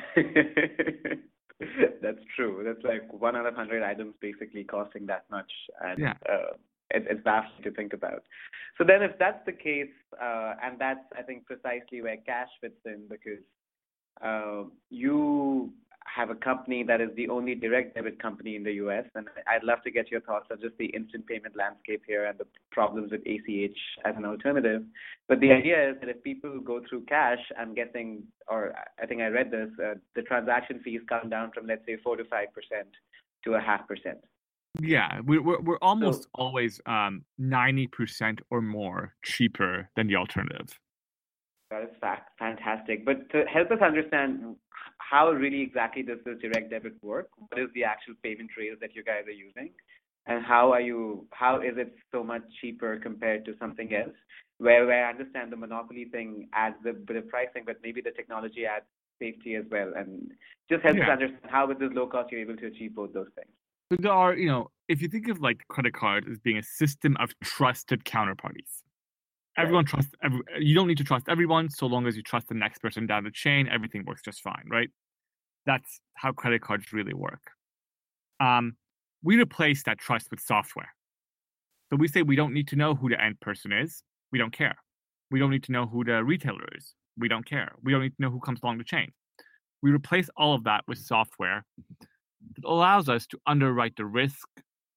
that's 2.02 2.24
true. 2.34 2.62
That's 2.64 2.82
like 2.84 3.12
one 3.12 3.36
out 3.36 3.46
of 3.46 3.54
hundred 3.54 3.82
items 3.82 4.14
basically 4.20 4.64
costing 4.64 5.06
that 5.06 5.24
much, 5.30 5.50
and 5.80 5.98
yeah. 5.98 6.14
uh, 6.28 6.56
it, 6.90 7.06
it's 7.08 7.22
baffling 7.24 7.62
to 7.62 7.70
think 7.72 7.92
about. 7.92 8.22
So 8.76 8.84
then, 8.84 9.02
if 9.02 9.12
that's 9.18 9.44
the 9.46 9.52
case, 9.52 9.90
uh, 10.20 10.54
and 10.62 10.78
that's 10.78 11.04
I 11.16 11.22
think 11.22 11.46
precisely 11.46 12.02
where 12.02 12.16
Kash 12.16 12.48
fits 12.60 12.80
in 12.84 13.06
because 13.08 13.42
uh, 14.22 14.64
you 14.90 15.72
have 16.04 16.30
a 16.30 16.34
company 16.34 16.82
that 16.82 17.00
is 17.00 17.10
the 17.16 17.28
only 17.28 17.54
direct 17.54 17.94
debit 17.94 18.20
company 18.20 18.56
in 18.56 18.62
the 18.62 18.72
U.S. 18.74 19.04
And 19.14 19.26
I'd 19.46 19.64
love 19.64 19.82
to 19.84 19.90
get 19.90 20.10
your 20.10 20.20
thoughts 20.20 20.46
on 20.50 20.60
just 20.60 20.76
the 20.78 20.86
instant 20.86 21.26
payment 21.26 21.56
landscape 21.56 22.02
here 22.06 22.24
and 22.26 22.38
the 22.38 22.46
problems 22.70 23.12
with 23.12 23.20
ACH 23.26 23.78
as 24.04 24.14
an 24.16 24.24
alternative. 24.24 24.82
But 25.28 25.40
the 25.40 25.52
idea 25.52 25.90
is 25.90 25.96
that 26.00 26.08
if 26.08 26.22
people 26.22 26.60
go 26.60 26.80
through 26.88 27.04
Kash, 27.04 27.38
I'm 27.58 27.74
guessing, 27.74 28.22
or 28.48 28.72
I 29.00 29.06
think 29.06 29.20
I 29.20 29.26
read 29.28 29.50
this, 29.50 29.68
uh, 29.82 29.94
the 30.14 30.22
transaction 30.22 30.80
fees 30.82 31.00
come 31.08 31.28
down 31.28 31.50
from 31.52 31.66
let's 31.66 31.84
say 31.86 31.96
four 32.02 32.16
to 32.16 32.24
five 32.24 32.48
percent 32.54 32.88
to 33.44 33.54
a 33.54 33.60
half 33.60 33.86
percent. 33.86 34.18
Yeah, 34.80 35.20
we, 35.24 35.38
we're 35.38 35.60
we're 35.60 35.78
almost 35.82 36.24
so, 36.24 36.28
always 36.34 36.80
um 36.86 37.24
ninety 37.36 37.86
percent 37.86 38.40
or 38.50 38.60
more 38.60 39.14
cheaper 39.24 39.90
than 39.96 40.06
the 40.06 40.16
alternative. 40.16 40.78
That 41.70 41.82
is 41.82 41.88
fact 42.00 42.30
fantastic. 42.38 43.04
But 43.04 43.28
to 43.30 43.44
help 43.52 43.70
us 43.70 43.80
understand 43.82 44.56
how 44.98 45.30
really 45.30 45.62
exactly 45.62 46.02
does 46.02 46.18
this 46.24 46.38
direct 46.40 46.70
debit 46.70 46.94
work? 47.02 47.28
What 47.36 47.60
is 47.60 47.68
the 47.74 47.84
actual 47.84 48.14
payment 48.22 48.50
rails 48.56 48.78
that 48.80 48.94
you 48.94 49.02
guys 49.02 49.24
are 49.26 49.30
using? 49.30 49.70
And 50.26 50.44
how 50.44 50.72
are 50.72 50.80
you 50.80 51.26
how 51.32 51.60
is 51.60 51.76
it 51.76 51.94
so 52.12 52.22
much 52.22 52.42
cheaper 52.60 52.98
compared 52.98 53.44
to 53.46 53.54
something 53.58 53.92
else? 53.94 54.14
Where 54.58 54.86
where 54.86 55.06
I 55.06 55.10
understand 55.10 55.50
the 55.50 55.56
monopoly 55.56 56.04
thing 56.04 56.48
adds 56.52 56.76
a 56.88 56.92
bit 56.92 57.16
of 57.16 57.28
pricing, 57.28 57.64
but 57.66 57.76
maybe 57.82 58.00
the 58.00 58.12
technology 58.12 58.64
adds 58.64 58.84
safety 59.18 59.56
as 59.56 59.64
well. 59.70 59.92
And 59.96 60.30
just 60.70 60.84
help 60.84 60.96
yeah. 60.96 61.04
us 61.04 61.10
understand 61.10 61.50
how 61.50 61.66
with 61.66 61.80
this 61.80 61.90
low 61.92 62.06
cost 62.06 62.30
you're 62.30 62.40
able 62.40 62.56
to 62.56 62.66
achieve 62.66 62.94
both 62.94 63.12
those 63.12 63.28
things. 63.34 63.50
So 63.90 63.96
there 64.00 64.12
are, 64.12 64.34
you 64.34 64.48
know, 64.48 64.70
if 64.88 65.00
you 65.00 65.08
think 65.08 65.28
of 65.28 65.40
like 65.40 65.66
credit 65.68 65.94
card 65.94 66.26
as 66.30 66.38
being 66.38 66.58
a 66.58 66.62
system 66.62 67.16
of 67.18 67.30
trusted 67.42 68.04
counterparties, 68.04 68.82
everyone 69.56 69.84
right. 69.84 69.90
trusts. 69.90 70.12
Every, 70.22 70.40
you 70.58 70.74
don't 70.74 70.86
need 70.86 70.98
to 70.98 71.04
trust 71.04 71.26
everyone, 71.28 71.70
so 71.70 71.86
long 71.86 72.06
as 72.06 72.16
you 72.16 72.22
trust 72.22 72.48
the 72.48 72.54
next 72.54 72.80
person 72.80 73.06
down 73.06 73.24
the 73.24 73.30
chain, 73.30 73.68
everything 73.68 74.04
works 74.06 74.22
just 74.22 74.40
fine, 74.42 74.64
right? 74.70 74.90
That's 75.66 76.00
how 76.14 76.32
credit 76.32 76.62
cards 76.62 76.92
really 76.92 77.14
work. 77.14 77.40
Um, 78.40 78.76
we 79.22 79.40
replace 79.40 79.82
that 79.84 79.98
trust 79.98 80.30
with 80.30 80.40
software. 80.40 80.94
So 81.90 81.96
we 81.96 82.08
say 82.08 82.22
we 82.22 82.36
don't 82.36 82.52
need 82.52 82.68
to 82.68 82.76
know 82.76 82.94
who 82.94 83.08
the 83.08 83.20
end 83.22 83.40
person 83.40 83.72
is. 83.72 84.02
We 84.30 84.38
don't 84.38 84.52
care. 84.52 84.76
We 85.30 85.38
don't 85.38 85.50
need 85.50 85.64
to 85.64 85.72
know 85.72 85.86
who 85.86 86.04
the 86.04 86.22
retailer 86.22 86.66
is. 86.76 86.94
We 87.16 87.28
don't 87.28 87.44
care. 87.44 87.72
We 87.82 87.92
don't 87.92 88.02
need 88.02 88.16
to 88.16 88.22
know 88.22 88.30
who 88.30 88.40
comes 88.40 88.60
along 88.62 88.78
the 88.78 88.84
chain. 88.84 89.12
We 89.82 89.90
replace 89.90 90.28
all 90.36 90.54
of 90.54 90.64
that 90.64 90.84
with 90.86 90.98
software 90.98 91.64
that 92.60 92.68
allows 92.68 93.08
us 93.08 93.26
to 93.28 93.38
underwrite 93.46 93.96
the 93.96 94.04
risk 94.04 94.48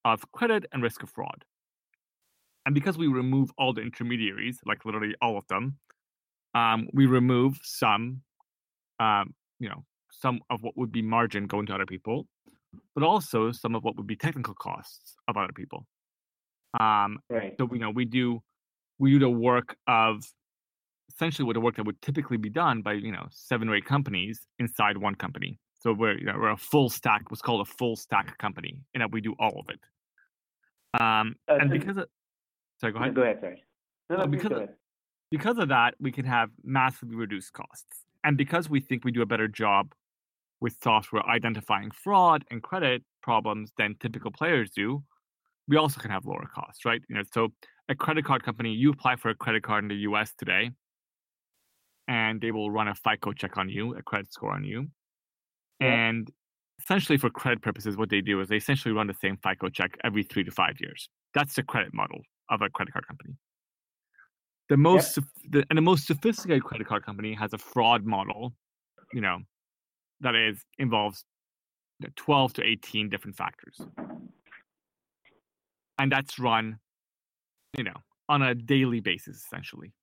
of 0.06 0.30
credit 0.32 0.66
and 0.72 0.82
risk 0.82 1.04
of 1.04 1.10
fraud. 1.10 1.44
And 2.66 2.76
because 2.76 2.98
we 2.98 3.08
remove 3.08 3.52
all 3.58 3.74
the 3.74 3.82
intermediaries, 3.82 4.60
like 4.66 4.86
literally 4.86 5.16
all 5.22 5.38
of 5.38 5.48
them, 5.48 5.78
um, 6.54 6.88
we 6.94 7.06
remove 7.06 7.60
some, 7.64 8.22
um, 9.00 9.34
you 9.60 9.70
know, 9.70 9.84
some 10.12 10.40
of 10.50 10.62
what 10.62 10.78
would 10.78 10.92
be 10.92 11.02
margin 11.02 11.48
going 11.48 11.66
to 11.68 11.74
other 11.74 11.86
people, 11.86 12.28
but 12.94 13.04
also 13.04 13.52
some 13.52 13.74
of 13.76 13.84
what 13.84 13.96
would 13.98 14.08
be 14.08 14.16
technical 14.16 14.54
costs 14.54 15.16
of 15.28 15.38
other 15.38 15.54
people. 15.56 15.88
Um, 16.80 17.20
right. 17.30 17.56
So 17.58 17.68
you 17.72 17.80
know, 17.80 17.90
we 17.90 18.06
do 18.06 18.42
we 19.00 19.12
do 19.12 19.20
the 19.20 19.30
work 19.30 19.76
of 19.88 20.24
essentially 21.10 21.46
what 21.46 21.54
the 21.54 21.62
work 21.62 21.76
that 21.78 21.86
would 21.86 22.02
typically 22.02 22.38
be 22.38 22.50
done 22.50 22.82
by 22.82 22.94
you 22.94 23.12
know 23.12 23.28
seven 23.32 23.70
or 23.70 23.76
eight 23.76 23.86
companies 23.86 24.42
inside 24.60 24.98
one 24.98 25.16
company. 25.16 25.58
So 25.82 25.94
we're 25.94 26.18
you 26.18 26.26
know 26.26 26.36
we're 26.38 26.52
a 26.52 26.58
full 26.58 26.90
stack, 26.90 27.32
what's 27.32 27.42
called 27.42 27.68
a 27.68 27.72
full 27.72 27.96
stack 27.96 28.38
company, 28.38 28.80
and 28.94 29.02
that 29.02 29.12
we 29.12 29.20
do 29.20 29.36
all 29.40 29.60
of 29.60 29.68
it. 29.70 29.80
Um, 31.02 31.36
Uh, 31.48 31.58
and 31.60 31.70
so- 31.70 31.78
because 31.78 31.98
of, 31.98 32.10
sorry, 32.80 32.94
go 32.94 33.00
ahead. 33.00 33.16
Go 33.16 33.22
ahead, 33.24 33.40
sorry. 33.42 33.64
No, 34.10 34.18
no, 34.18 34.24
Uh, 34.24 34.28
because 34.28 34.50
go 34.50 34.56
of- 34.64 34.70
because 35.32 35.58
of 35.58 35.70
that, 35.70 35.96
we 36.00 36.12
can 36.12 36.26
have 36.26 36.52
massively 36.64 37.16
reduced 37.16 37.54
costs. 37.54 38.06
And 38.24 38.38
because 38.38 38.70
we 38.70 38.80
think 38.80 39.04
we 39.04 39.12
do 39.12 39.22
a 39.22 39.26
better 39.26 39.48
job 39.48 39.94
with 40.60 40.78
software 40.84 41.26
identifying 41.28 41.90
fraud 41.90 42.46
and 42.52 42.62
credit 42.62 43.04
problems 43.24 43.72
than 43.78 43.96
typical 43.96 44.30
players 44.30 44.70
do, 44.72 45.04
we 45.68 45.78
also 45.78 46.00
can 46.00 46.12
have 46.12 46.26
lower 46.26 46.46
costs, 46.46 46.86
right? 46.86 47.02
You 47.08 47.16
know, 47.16 47.24
so 47.24 47.54
a 47.90 47.96
credit 47.96 48.26
card 48.26 48.44
company, 48.44 48.74
you 48.74 48.92
apply 48.92 49.16
for 49.16 49.30
a 49.30 49.36
credit 49.36 49.64
card 49.64 49.84
in 49.86 49.88
the 49.88 50.02
US 50.10 50.34
today, 50.36 50.72
and 52.08 52.40
they 52.42 52.52
will 52.52 52.70
run 52.70 52.88
a 52.90 52.94
FICO 52.94 53.32
check 53.34 53.58
on 53.58 53.70
you, 53.70 53.96
a 53.96 54.04
credit 54.04 54.32
score 54.32 54.52
on 54.54 54.64
you. 54.64 54.92
And 55.82 56.32
essentially 56.82 57.18
for 57.18 57.30
credit 57.30 57.62
purposes, 57.62 57.98
what 57.98 58.10
they 58.10 58.22
do 58.22 58.40
is 58.42 58.50
they 58.50 58.58
essentially 58.58 58.94
run 58.94 59.08
the 59.08 59.16
same 59.22 59.38
FICO 59.38 59.70
check 59.70 59.98
every 60.04 60.24
three 60.24 60.44
to 60.44 60.52
five 60.52 60.80
years. 60.80 61.10
That's 61.34 61.54
the 61.54 61.64
credit 61.64 61.94
model 61.94 62.22
of 62.50 62.62
a 62.62 62.70
credit 62.70 62.92
card 62.92 63.08
company. 63.08 63.36
The 64.70 64.78
most 64.78 65.16
soph- 65.16 65.26
the, 65.50 65.66
and 65.70 65.78
the 65.78 65.82
most 65.82 66.08
sophisticated 66.08 66.64
credit 66.64 66.88
card 66.88 67.06
company 67.06 67.34
has 67.34 67.54
a 67.54 67.58
fraud 67.58 68.06
model, 68.06 68.54
you 69.14 69.22
know, 69.22 69.40
that 70.22 70.36
is 70.36 70.64
involves 70.78 71.26
you 72.00 72.08
know, 72.08 72.14
12 72.16 72.54
to 72.54 72.64
18 72.64 73.10
different 73.10 73.36
factors. 73.36 73.82
And 76.00 76.12
that's 76.12 76.40
run, 76.40 76.80
you 77.78 77.84
know, 77.84 77.96
on 78.30 78.42
a 78.42 78.56
daily 78.56 79.02
basis 79.02 79.38
essentially. 79.38 79.94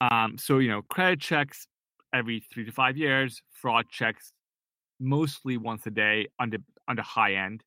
Um, 0.00 0.36
so 0.38 0.58
you 0.58 0.68
know, 0.68 0.82
credit 0.82 1.20
checks 1.20 1.66
every 2.12 2.42
three 2.52 2.64
to 2.64 2.72
five 2.72 2.96
years, 2.96 3.40
fraud 3.50 3.86
checks 3.90 4.32
mostly 5.00 5.56
once 5.56 5.86
a 5.86 5.90
day 5.90 6.28
on 6.38 6.50
the 6.50 6.58
on 6.88 6.96
the 6.96 7.02
high 7.02 7.34
end, 7.34 7.62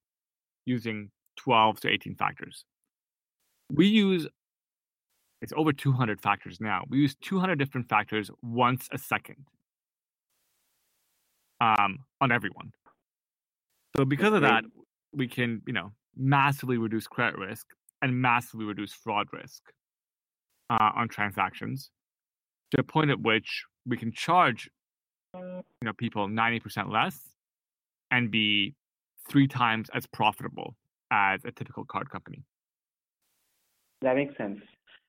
using 0.66 1.12
12 1.38 1.82
to 1.82 1.90
18 1.90 2.16
factors. 2.16 2.66
We 3.72 3.88
use 3.88 4.28
it's 5.42 5.54
over 5.56 5.72
200 5.72 6.22
factors 6.22 6.60
now. 6.60 6.84
We 6.90 7.00
use 7.00 7.16
200 7.22 7.58
different 7.58 7.88
factors 7.88 8.30
once 8.42 8.88
a 8.92 8.98
second 8.98 9.46
um, 11.62 12.00
on 12.20 12.32
everyone. 12.32 12.74
So 13.96 14.06
because 14.06 14.34
of 14.34 14.42
that, 14.42 14.64
we 15.14 15.28
can 15.28 15.62
you 15.66 15.74
know 15.74 15.92
massively 16.16 16.78
reduce 16.78 17.08
credit 17.08 17.38
risk 17.38 17.68
and 18.02 18.22
massively 18.22 18.66
reduce 18.66 18.94
fraud 18.94 19.28
risk 19.32 19.62
uh, 20.70 20.92
on 20.96 21.08
transactions 21.08 21.90
to 22.72 22.82
a 22.82 22.84
point 22.84 23.10
at 23.10 23.20
which 23.20 23.64
we 23.86 23.98
can 23.98 24.12
charge 24.12 24.70
you 25.34 25.64
know 25.84 25.94
people 25.94 26.28
90% 26.28 26.92
less 26.92 27.30
and 28.12 28.32
be 28.32 28.76
three 29.30 29.48
times 29.48 29.90
as 29.94 30.06
profitable 30.08 30.76
as 31.12 31.42
a 31.46 31.52
typical 31.52 31.86
card 31.86 32.10
company 32.10 32.44
That 34.02 34.16
makes 34.16 34.36
sense. 34.38 34.60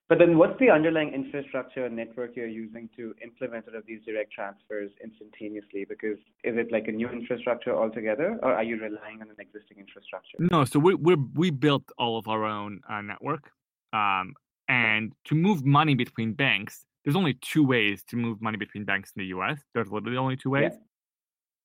But 0.08 0.18
then 0.18 0.36
what's 0.38 0.58
the 0.58 0.70
underlying 0.70 1.14
infrastructure 1.14 1.86
and 1.86 1.94
network 1.94 2.34
you're 2.34 2.48
using 2.48 2.88
to 2.96 3.14
implement 3.22 3.68
all 3.68 3.76
of 3.76 3.86
these 3.86 4.00
direct 4.04 4.32
transfers 4.32 4.90
instantaneously? 5.04 5.86
Because 5.88 6.18
is 6.42 6.56
it 6.56 6.72
like 6.72 6.88
a 6.88 6.92
new 6.92 7.08
infrastructure 7.08 7.72
altogether, 7.76 8.36
or 8.42 8.52
are 8.52 8.64
you 8.64 8.76
relying 8.76 9.22
on 9.22 9.28
an 9.30 9.36
existing 9.38 9.78
infrastructure? 9.78 10.36
no 10.40 10.64
so 10.64 10.80
we 10.80 10.94
we 10.96 11.14
we 11.34 11.50
built 11.50 11.84
all 11.96 12.18
of 12.18 12.26
our 12.26 12.44
own 12.44 12.80
uh, 12.90 13.00
network 13.00 13.52
um, 13.92 14.34
and 14.68 15.12
to 15.24 15.36
move 15.36 15.64
money 15.64 15.94
between 15.94 16.32
banks 16.32 16.86
there's 17.04 17.16
only 17.16 17.34
two 17.34 17.64
ways 17.64 18.02
to 18.04 18.16
move 18.16 18.40
money 18.42 18.56
between 18.56 18.84
banks 18.84 19.12
in 19.16 19.22
the 19.22 19.28
us 19.28 19.58
there's 19.74 19.90
literally 19.90 20.16
only 20.16 20.36
two 20.36 20.50
ways 20.50 20.72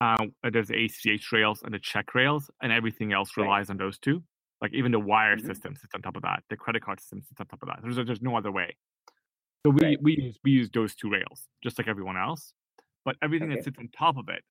uh, 0.02 0.16
there's 0.52 0.68
the 0.68 0.84
ACH 0.84 1.32
rails 1.32 1.62
and 1.62 1.72
the 1.72 1.78
check 1.78 2.14
rails, 2.14 2.50
and 2.60 2.70
everything 2.70 3.14
else 3.14 3.34
Right. 3.34 3.44
relies 3.44 3.70
on 3.70 3.78
those 3.78 3.98
two. 3.98 4.22
Like 4.60 4.74
even 4.74 4.92
the 4.92 5.00
wire 5.00 5.38
Mhm. 5.38 5.46
system 5.46 5.74
sits 5.74 5.94
on 5.94 6.02
top 6.02 6.16
of 6.16 6.22
that. 6.22 6.44
The 6.50 6.56
credit 6.58 6.82
card 6.82 7.00
system 7.00 7.22
sits 7.22 7.40
on 7.40 7.46
top 7.46 7.62
of 7.62 7.68
that. 7.68 7.78
There's 7.82 7.96
there's 7.96 8.20
no 8.20 8.36
other 8.36 8.52
way. 8.52 8.76
So 9.64 9.70
we 9.70 9.86
Right. 9.86 10.02
we 10.02 10.16
use 10.18 10.38
we 10.44 10.50
use 10.50 10.68
those 10.70 10.94
two 10.94 11.08
rails 11.08 11.48
just 11.62 11.78
like 11.78 11.88
everyone 11.88 12.18
else, 12.18 12.52
but 13.06 13.16
everything 13.22 13.48
Okay. 13.48 13.56
that 13.56 13.64
sits 13.64 13.78
on 13.78 13.88
top 13.88 14.18
of 14.18 14.28
it, 14.28 14.44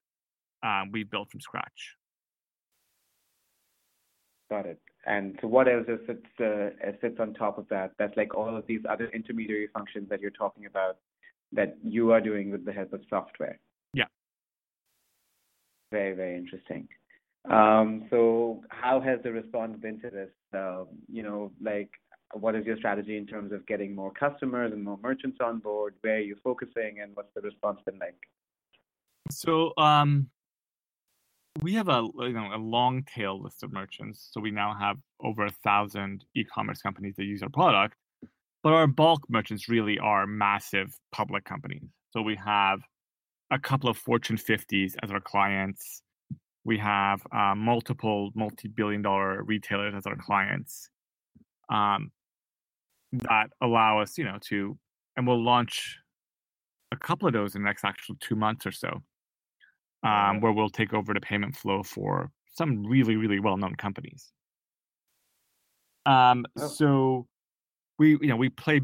um, 0.63 0.89
we 0.91 1.03
built 1.03 1.29
from 1.29 1.41
scratch. 1.41 1.95
Got 4.49 4.65
it. 4.65 4.81
And 5.05 5.38
so 5.41 5.47
what 5.47 5.67
else 5.67 5.85
is 5.88 6.00
sits 6.07 6.25
uh, 6.39 6.88
uh, 6.88 6.91
sits 7.01 7.19
on 7.19 7.33
top 7.33 7.57
of 7.57 7.67
that? 7.69 7.91
That's 8.00 8.15
like 8.17 8.35
all 8.35 8.55
of 8.55 8.65
these 8.67 8.81
other 8.89 9.09
intermediary 9.13 9.67
functions 9.74 10.09
that 10.09 10.19
you're 10.19 10.31
talking 10.31 10.65
about 10.65 10.97
that 11.51 11.77
you 11.83 12.12
are 12.12 12.21
doing 12.21 12.51
with 12.51 12.65
the 12.65 12.74
help 12.74 12.91
of 12.93 13.01
software. 13.09 13.59
Yeah. 13.93 14.05
Very 15.91 16.15
very 16.15 16.35
interesting. 16.35 16.88
Um, 17.50 18.07
so 18.09 18.63
how 18.69 19.00
has 19.00 19.19
the 19.24 19.31
response 19.31 19.77
been 19.79 20.00
to 20.01 20.09
this? 20.09 20.31
Uh, 20.57 20.85
you 21.07 21.21
know, 21.21 21.51
like 21.62 21.91
what 22.33 22.55
is 22.55 22.65
your 22.65 22.77
strategy 22.77 23.17
in 23.17 23.27
terms 23.27 23.51
of 23.51 23.65
getting 23.67 23.93
more 23.93 24.12
customers 24.12 24.74
and 24.74 24.83
more 24.83 24.97
merchants 25.01 25.38
on 25.41 25.59
board? 25.59 25.93
Where 26.01 26.15
are 26.15 26.19
you 26.19 26.35
focusing, 26.43 27.01
and 27.01 27.15
what's 27.15 27.33
the 27.35 27.41
response 27.41 27.79
been 27.85 28.00
like? 28.00 28.17
So 29.29 29.74
um, 29.77 30.29
we 31.62 31.74
have 31.74 31.88
a 31.88 32.07
you 32.19 32.33
know 32.33 32.50
a 32.53 32.57
long 32.57 33.03
tail 33.03 33.41
list 33.41 33.63
of 33.63 33.71
merchants. 33.71 34.29
So 34.31 34.41
we 34.41 34.51
now 34.51 34.75
have 34.77 34.97
over 35.21 35.45
a 35.45 35.51
thousand 35.51 36.25
e-commerce 36.35 36.81
companies 36.81 37.15
that 37.17 37.24
use 37.24 37.41
our 37.41 37.50
product, 37.50 37.95
but 38.63 38.74
our 38.74 38.88
bulk 38.88 39.21
merchants 39.29 39.69
really 39.69 39.97
are 40.00 40.27
massive 40.27 40.93
public 41.12 41.45
companies. 41.45 41.83
So 42.12 42.21
we 42.21 42.35
have 42.35 42.79
a 43.51 43.59
couple 43.59 43.89
of 43.89 43.97
Fortune 43.97 44.38
50s 44.38 44.95
as 45.03 45.12
our 45.12 45.19
clients. 45.19 46.01
We 46.63 46.77
have 46.79 47.21
uh, 47.31 47.53
multiple 47.55 48.31
multi-billion-dollar 48.33 49.43
retailers 49.43 49.93
as 49.95 50.07
our 50.07 50.15
clients 50.15 50.89
um, 51.69 52.12
that 53.13 53.47
allow 53.62 54.00
us, 54.00 54.17
you 54.17 54.24
know, 54.24 54.39
to 54.50 54.77
and 55.15 55.25
we'll 55.25 55.43
launch 55.43 55.97
a 56.91 56.97
couple 56.97 57.27
of 57.27 57.33
those 57.33 57.55
in 57.55 57.62
the 57.62 57.65
next 57.65 57.85
actual 57.85 58.15
two 58.19 58.35
months 58.35 58.65
or 58.65 58.71
so 58.71 59.01
um, 60.05 60.39
where 60.39 60.51
we'll 60.51 60.69
take 60.69 60.93
over 60.93 61.13
the 61.13 61.21
payment 61.21 61.55
flow 61.55 61.83
for 61.83 62.31
some 62.53 62.83
really, 62.85 63.15
really 63.15 63.39
well-known 63.39 63.75
companies. 63.75 64.31
Um, 66.05 66.45
Oh. 66.57 66.67
So 66.67 67.27
we, 67.97 68.12
you 68.21 68.27
know, 68.27 68.35
we 68.35 68.50
play 68.50 68.81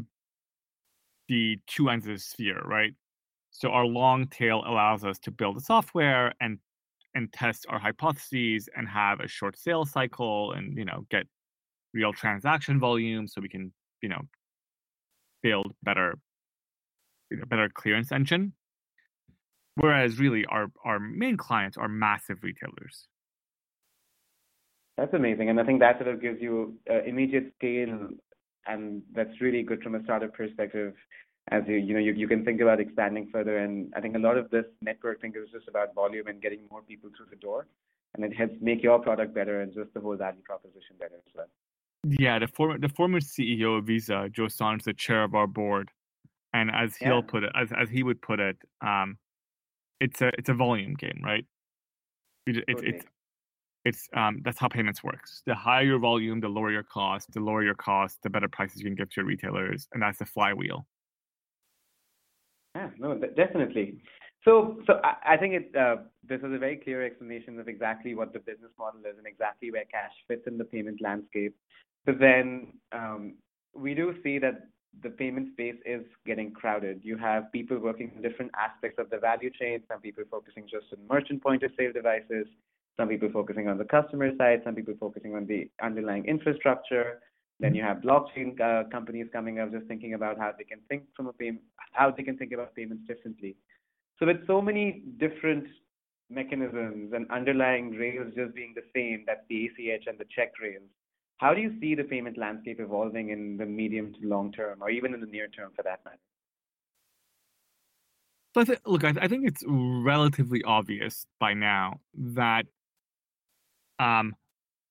the 1.28 1.58
two 1.66 1.88
ends 1.88 2.06
of 2.06 2.12
the 2.14 2.18
sphere, 2.18 2.60
right? 2.64 2.92
So 3.50 3.70
our 3.70 3.86
long 3.86 4.26
tail 4.26 4.64
allows 4.66 5.04
us 5.04 5.18
to 5.20 5.30
build 5.30 5.56
the 5.56 5.60
software 5.60 6.32
and 6.40 6.58
and 7.14 7.30
test 7.32 7.66
our 7.68 7.78
hypotheses 7.78 8.68
and 8.74 8.88
have 8.88 9.20
a 9.20 9.28
short 9.28 9.58
sales 9.58 9.90
cycle 9.90 10.52
and 10.52 10.76
you 10.78 10.84
know 10.84 11.06
get 11.10 11.26
real 11.92 12.12
transaction 12.12 12.80
volume 12.80 13.28
so 13.28 13.40
we 13.40 13.50
can 13.50 13.70
you 14.00 14.08
know 14.08 14.22
build 15.42 15.74
better 15.82 16.18
you 17.30 17.36
know, 17.36 17.44
better 17.44 17.68
clearance 17.68 18.12
engine 18.12 18.54
whereas 19.76 20.18
really 20.18 20.44
our 20.46 20.66
our 20.84 20.98
main 21.00 21.36
clients 21.36 21.76
are 21.76 21.88
massive 21.88 22.42
retailers 22.42 23.08
That's 24.98 25.14
amazing, 25.14 25.48
and 25.48 25.58
I 25.58 25.64
think 25.64 25.80
that 25.80 25.98
sort 25.98 26.08
of 26.14 26.20
gives 26.20 26.40
you 26.40 26.74
uh, 26.90 27.02
immediate 27.04 27.52
scale, 27.56 28.08
and 28.66 29.02
that's 29.14 29.40
really 29.40 29.62
good 29.62 29.82
from 29.82 29.94
a 29.94 30.02
startup 30.04 30.34
perspective. 30.34 30.94
As 31.50 31.62
you 31.66 31.76
you 31.76 31.94
know 31.94 31.98
you 32.00 32.12
you 32.12 32.28
can 32.28 32.44
think 32.44 32.60
about 32.60 32.78
expanding 32.78 33.28
further, 33.32 33.58
and 33.58 33.92
I 33.96 34.00
think 34.00 34.14
a 34.16 34.18
lot 34.18 34.36
of 34.36 34.50
this 34.50 34.66
network 34.80 35.20
thing 35.22 35.32
is 35.34 35.50
just 35.50 35.66
about 35.66 35.94
volume 35.94 36.26
and 36.26 36.40
getting 36.42 36.60
more 36.70 36.82
people 36.82 37.10
through 37.16 37.26
the 37.30 37.36
door, 37.36 37.66
and 38.14 38.24
it 38.24 38.36
helps 38.36 38.54
make 38.60 38.82
your 38.82 38.98
product 39.00 39.34
better 39.34 39.62
and 39.62 39.72
just 39.74 39.92
the 39.94 40.00
whole 40.00 40.16
value 40.16 40.42
proposition 40.42 40.96
better 40.98 41.16
as 41.16 41.32
well. 41.34 41.48
yeah 42.04 42.38
the 42.38 42.46
former 42.48 42.78
the 42.78 42.88
former 42.88 43.20
ceo 43.20 43.78
of 43.78 43.84
visa 43.86 44.28
joe 44.30 44.48
Son, 44.48 44.76
is 44.78 44.84
the 44.84 44.92
chair 44.92 45.22
of 45.24 45.34
our 45.34 45.46
board 45.46 45.90
and 46.52 46.70
as 46.70 46.96
he'll 46.96 47.16
Yeah. 47.16 47.20
put 47.34 47.44
it 47.44 47.52
as, 47.54 47.68
as 47.72 47.88
he 47.88 48.02
would 48.02 48.20
put 48.20 48.40
it 48.40 48.56
um 48.80 49.16
it's 50.02 50.20
a 50.20 50.28
it's 50.38 50.48
a 50.48 50.54
volume 50.54 50.94
game 50.94 51.20
right 51.22 51.46
it, 52.46 52.56
it's 52.56 52.64
Totally. 52.68 52.88
it's 52.96 53.04
it's 53.84 54.08
um 54.16 54.40
that's 54.44 54.58
how 54.58 54.68
payments 54.68 55.02
works 55.02 55.42
the 55.46 55.54
higher 55.54 55.84
your 55.84 55.98
volume 55.98 56.40
the 56.40 56.48
lower 56.48 56.70
your 56.70 56.82
cost 56.82 57.32
the 57.32 57.40
lower 57.40 57.62
your 57.62 57.74
cost 57.74 58.18
the 58.22 58.30
better 58.30 58.48
prices 58.48 58.80
you 58.80 58.86
can 58.86 58.94
give 58.94 59.08
to 59.10 59.20
your 59.20 59.26
retailers 59.26 59.88
and 59.92 60.02
that's 60.02 60.18
the 60.18 60.26
flywheel 60.26 60.86
Yeah, 62.74 62.90
no, 62.98 63.20
definitely. 63.36 64.02
So, 64.44 64.78
so 64.86 64.94
I, 65.04 65.34
I 65.34 65.36
think 65.36 65.54
it. 65.54 65.76
Uh, 65.76 65.96
this 66.26 66.40
is 66.40 66.52
a 66.52 66.58
very 66.58 66.76
clear 66.76 67.04
explanation 67.04 67.60
of 67.60 67.68
exactly 67.68 68.14
what 68.14 68.32
the 68.32 68.40
business 68.40 68.72
model 68.78 69.00
is 69.00 69.18
and 69.18 69.26
exactly 69.26 69.70
where 69.70 69.84
Kash 69.84 70.16
fits 70.26 70.46
in 70.46 70.58
the 70.58 70.64
payment 70.64 71.00
landscape. 71.00 71.54
But 72.06 72.18
then, 72.18 72.72
um, 72.90 73.34
we 73.74 73.94
do 73.94 74.14
see 74.24 74.38
that 74.40 74.68
the 75.02 75.10
payment 75.10 75.52
space 75.52 75.76
is 75.86 76.02
getting 76.26 76.52
crowded. 76.52 77.00
You 77.02 77.16
have 77.16 77.50
people 77.52 77.78
working 77.78 78.12
in 78.14 78.22
different 78.22 78.50
aspects 78.58 78.98
of 78.98 79.08
the 79.10 79.18
value 79.18 79.50
chain. 79.50 79.82
Some 79.90 80.00
people 80.00 80.24
focusing 80.30 80.64
just 80.64 80.86
on 80.92 81.06
merchant 81.08 81.42
point 81.42 81.62
of 81.62 81.70
sale 81.78 81.92
devices. 81.92 82.46
Some 82.98 83.08
people 83.08 83.30
focusing 83.32 83.68
on 83.68 83.78
the 83.78 83.84
customer 83.84 84.30
side. 84.36 84.60
Some 84.64 84.74
people 84.74 84.94
focusing 85.00 85.34
on 85.34 85.46
the 85.46 85.70
underlying 85.82 86.26
infrastructure. 86.26 87.20
Then 87.58 87.74
you 87.74 87.82
have 87.82 87.98
blockchain 87.98 88.60
uh, 88.60 88.88
companies 88.90 89.28
coming 89.32 89.60
up, 89.60 89.70
just 89.70 89.86
thinking 89.86 90.14
about 90.14 90.36
how 90.36 90.52
they 90.56 90.64
can 90.64 90.80
think 90.88 91.04
from 91.16 91.28
a 91.28 91.32
payment, 91.32 91.62
how 91.92 92.10
they 92.10 92.24
can 92.24 92.36
think 92.36 92.52
about 92.52 92.74
payments 92.74 93.06
differently. 93.06 93.56
So 94.18 94.26
with 94.26 94.46
so 94.46 94.60
many 94.60 95.04
different 95.18 95.66
mechanisms 96.28 97.12
and 97.14 97.30
underlying 97.30 97.92
rails 97.92 98.32
just 98.36 98.54
being 98.54 98.74
the 98.74 98.82
same, 98.94 99.24
that's 99.26 99.44
the 99.48 99.66
ACH 99.66 100.06
and 100.06 100.18
the 100.18 100.26
check 100.34 100.52
rails. 100.60 100.90
How 101.38 101.54
do 101.54 101.60
you 101.60 101.78
see 101.80 101.94
the 101.94 102.04
payment 102.04 102.38
landscape 102.38 102.78
evolving 102.80 103.30
in 103.30 103.56
the 103.56 103.66
medium 103.66 104.12
to 104.14 104.28
long 104.28 104.52
term, 104.52 104.82
or 104.82 104.90
even 104.90 105.14
in 105.14 105.20
the 105.20 105.26
near 105.26 105.48
term 105.48 105.72
for 105.74 105.82
that 105.82 106.00
matter? 106.04 106.18
So 108.54 108.60
I 108.60 108.64
th- 108.64 108.78
look, 108.84 109.04
I, 109.04 109.12
th- 109.12 109.24
I, 109.24 109.28
think 109.28 109.46
it's 109.46 109.64
relatively 109.66 110.62
obvious 110.62 111.26
by 111.40 111.54
now 111.54 112.00
that 112.14 112.66
um, 113.98 114.34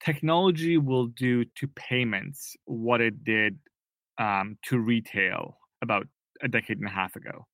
technology 0.03 0.77
will 0.77 1.07
do 1.07 1.45
to 1.45 1.67
payments 1.67 2.55
what 2.65 3.01
it 3.01 3.23
did 3.23 3.59
um, 4.17 4.57
to 4.63 4.79
retail 4.79 5.57
about 5.81 6.07
a 6.41 6.47
decade 6.47 6.79
and 6.79 6.87
a 6.87 6.91
half 6.91 7.15
ago, 7.15 7.45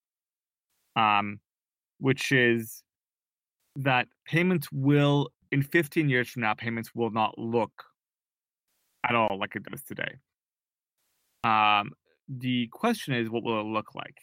um, 0.96 1.39
which 2.00 2.32
is 2.32 2.84
that 3.75 4.08
payments 4.25 4.70
will, 4.72 5.29
in 5.51 5.62
15 5.62 6.10
years 6.10 6.29
from 6.29 6.44
now, 6.44 6.53
payments 6.53 6.91
will 6.96 7.12
not 7.12 7.38
look 7.38 7.72
at 9.07 9.15
all 9.15 9.37
like 9.39 9.55
it 9.55 9.63
does 9.63 9.83
today. 9.83 10.15
Um, 11.43 11.91
the 12.27 12.67
question 12.71 13.13
is, 13.13 13.29
what 13.29 13.43
will 13.43 13.61
it 13.61 13.65
look 13.65 13.95
like? 13.95 14.15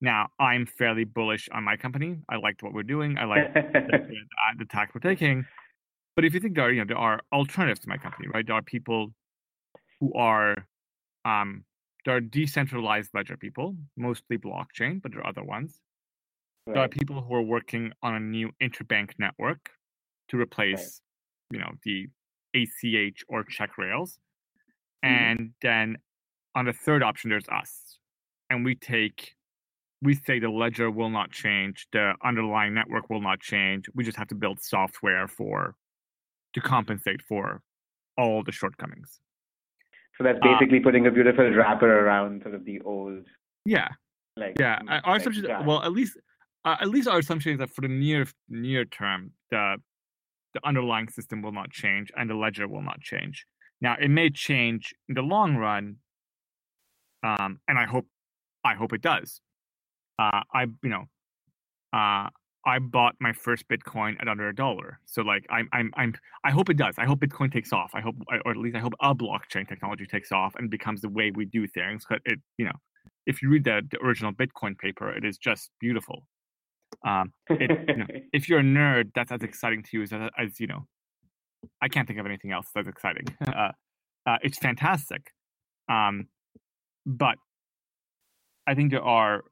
Now, 0.00 0.28
I'm 0.38 0.66
fairly 0.66 1.04
bullish 1.04 1.48
on 1.52 1.64
my 1.64 1.76
company. 1.76 2.18
I 2.28 2.36
liked 2.36 2.62
what 2.62 2.72
we're 2.72 2.82
doing. 2.82 3.16
I 3.18 3.24
like 3.24 3.54
the, 3.54 4.12
the, 4.58 4.64
tack 4.66 4.94
we're 4.94 5.00
taking. 5.00 5.46
But 6.14 6.24
if 6.24 6.34
you 6.34 6.40
think 6.40 6.54
there 6.54 6.64
are, 6.64 6.72
you 6.72 6.80
know, 6.80 6.86
there 6.86 6.98
are 6.98 7.20
alternatives 7.32 7.80
to 7.80 7.88
my 7.88 7.96
company, 7.96 8.28
right? 8.32 8.46
There 8.46 8.54
are 8.54 8.62
people 8.62 9.08
who 10.00 10.12
are, 10.14 10.54
um, 11.24 11.64
there 12.04 12.16
are 12.16 12.20
decentralized 12.20 13.10
ledger 13.14 13.36
people, 13.36 13.74
mostly 13.96 14.38
blockchain, 14.38 15.00
but 15.02 15.12
there 15.12 15.22
are 15.22 15.26
other 15.26 15.42
ones. 15.42 15.80
Right. 16.66 16.74
There 16.74 16.82
are 16.84 16.88
people 16.88 17.22
who 17.22 17.34
are 17.34 17.42
working 17.42 17.92
on 18.02 18.14
a 18.14 18.20
new 18.20 18.50
interbank 18.62 19.12
network 19.18 19.70
to 20.28 20.38
replace, 20.38 21.00
right. 21.50 21.58
you 21.58 21.58
know, 21.58 21.72
the 21.84 22.08
ACH 22.56 23.24
or 23.28 23.44
check 23.44 23.76
rails. 23.78 24.18
Mm-hmm. 25.04 25.14
And 25.14 25.50
then 25.62 25.96
on 26.54 26.64
the 26.64 26.72
third 26.72 27.02
option, 27.02 27.30
there's 27.30 27.48
us. 27.48 27.98
And 28.50 28.64
we 28.64 28.74
take, 28.74 29.34
we 30.02 30.14
say 30.14 30.38
the 30.38 30.48
ledger 30.48 30.90
will 30.90 31.10
not 31.10 31.30
change, 31.30 31.86
the 31.92 32.14
underlying 32.24 32.74
network 32.74 33.10
will 33.10 33.20
not 33.20 33.40
change. 33.40 33.86
We 33.94 34.04
just 34.04 34.16
have 34.16 34.28
to 34.28 34.34
build 34.34 34.60
software 34.60 35.28
for, 35.28 35.74
to 36.54 36.60
compensate 36.60 37.22
for 37.22 37.60
all 38.16 38.42
the 38.42 38.52
shortcomings. 38.52 39.20
So 40.16 40.24
that's 40.24 40.38
uh 40.42 40.48
basically 40.52 40.80
uh, 40.80 40.84
putting 40.84 41.06
a 41.06 41.10
beautiful 41.10 41.50
wrapper 41.50 42.06
around 42.06 42.42
sort 42.42 42.54
of 42.54 42.64
the 42.64 42.80
old. 42.80 43.24
Yeah. 43.64 43.88
Like 44.36 44.56
yeah, 44.58 44.78
our 44.88 45.00
like 45.12 45.20
assumption. 45.20 45.46
Well, 45.64 45.82
at 45.82 45.92
least, 45.92 46.18
uh, 46.64 46.76
at 46.80 46.88
least 46.88 47.08
our 47.08 47.18
assumption 47.18 47.52
is 47.52 47.58
that 47.58 47.70
for 47.70 47.80
the 47.80 47.88
near 47.88 48.26
near 48.48 48.84
term, 48.84 49.32
the 49.50 49.76
the 50.56 50.66
underlying 50.66 51.08
system 51.08 51.42
will 51.42 51.52
not 51.52 51.70
change 51.70 52.10
and 52.16 52.30
the 52.30 52.34
ledger 52.34 52.66
will 52.66 52.82
not 52.82 53.00
change. 53.00 53.44
Now 53.80 53.96
it 54.00 54.08
may 54.08 54.30
change 54.30 54.94
in 55.08 55.14
the 55.14 55.22
long 55.22 55.56
run, 55.56 55.96
um, 57.22 57.60
and 57.68 57.78
I 57.78 57.84
hope 57.84 58.06
I 58.64 58.74
hope 58.74 58.92
it 58.94 59.02
does. 59.02 59.40
Uh, 60.18 60.40
I 60.54 60.62
you 60.82 60.88
know, 60.88 61.04
uh, 61.92 62.28
I 62.64 62.78
bought 62.80 63.16
my 63.20 63.32
first 63.34 63.68
Bitcoin 63.68 64.16
at 64.20 64.28
under 64.28 64.48
a 64.48 64.54
dollar. 64.54 64.98
So 65.04 65.20
like 65.20 65.44
I'm 65.50 65.68
I'm 65.72 65.90
I'm 65.94 66.14
I 66.42 66.50
hope 66.50 66.70
it 66.70 66.78
does. 66.78 66.94
I 66.96 67.04
hope 67.04 67.20
Bitcoin 67.20 67.52
takes 67.52 67.72
off. 67.72 67.90
I 67.92 68.00
hope 68.00 68.16
or 68.46 68.50
at 68.50 68.56
least 68.56 68.76
I 68.76 68.80
hope 68.80 68.94
a 69.00 69.14
blockchain 69.14 69.68
technology 69.68 70.06
takes 70.06 70.32
off 70.32 70.54
and 70.56 70.70
becomes 70.70 71.02
the 71.02 71.10
way 71.10 71.30
we 71.34 71.44
do 71.44 71.66
things. 71.66 72.06
But 72.08 72.20
it 72.24 72.38
you 72.56 72.64
know, 72.64 72.78
if 73.26 73.42
you 73.42 73.50
read 73.50 73.64
the, 73.64 73.82
the 73.90 73.98
original 74.02 74.32
Bitcoin 74.32 74.78
paper, 74.78 75.10
it 75.10 75.24
is 75.24 75.36
just 75.36 75.70
beautiful. 75.80 76.26
Um, 77.06 77.32
it, 77.48 77.70
you 77.88 77.96
know, 77.96 78.06
if 78.32 78.48
you're 78.48 78.58
a 78.58 78.64
nerd, 78.64 79.12
that's 79.14 79.32
as 79.32 79.42
exciting 79.42 79.82
to 79.84 79.88
you 79.92 80.02
as, 80.02 80.12
as 80.12 80.60
you 80.60 80.66
know. 80.66 80.86
I 81.80 81.88
can't 81.88 82.06
think 82.06 82.20
of 82.20 82.26
anything 82.26 82.52
else 82.52 82.66
that's 82.74 82.88
exciting. 82.88 83.26
Uh, 83.46 83.72
uh, 84.28 84.38
it's 84.42 84.58
fantastic, 84.58 85.30
um, 85.88 86.26
but 87.06 87.36
I 88.66 88.74
think 88.74 88.90
there 88.90 89.04
are 89.04 89.44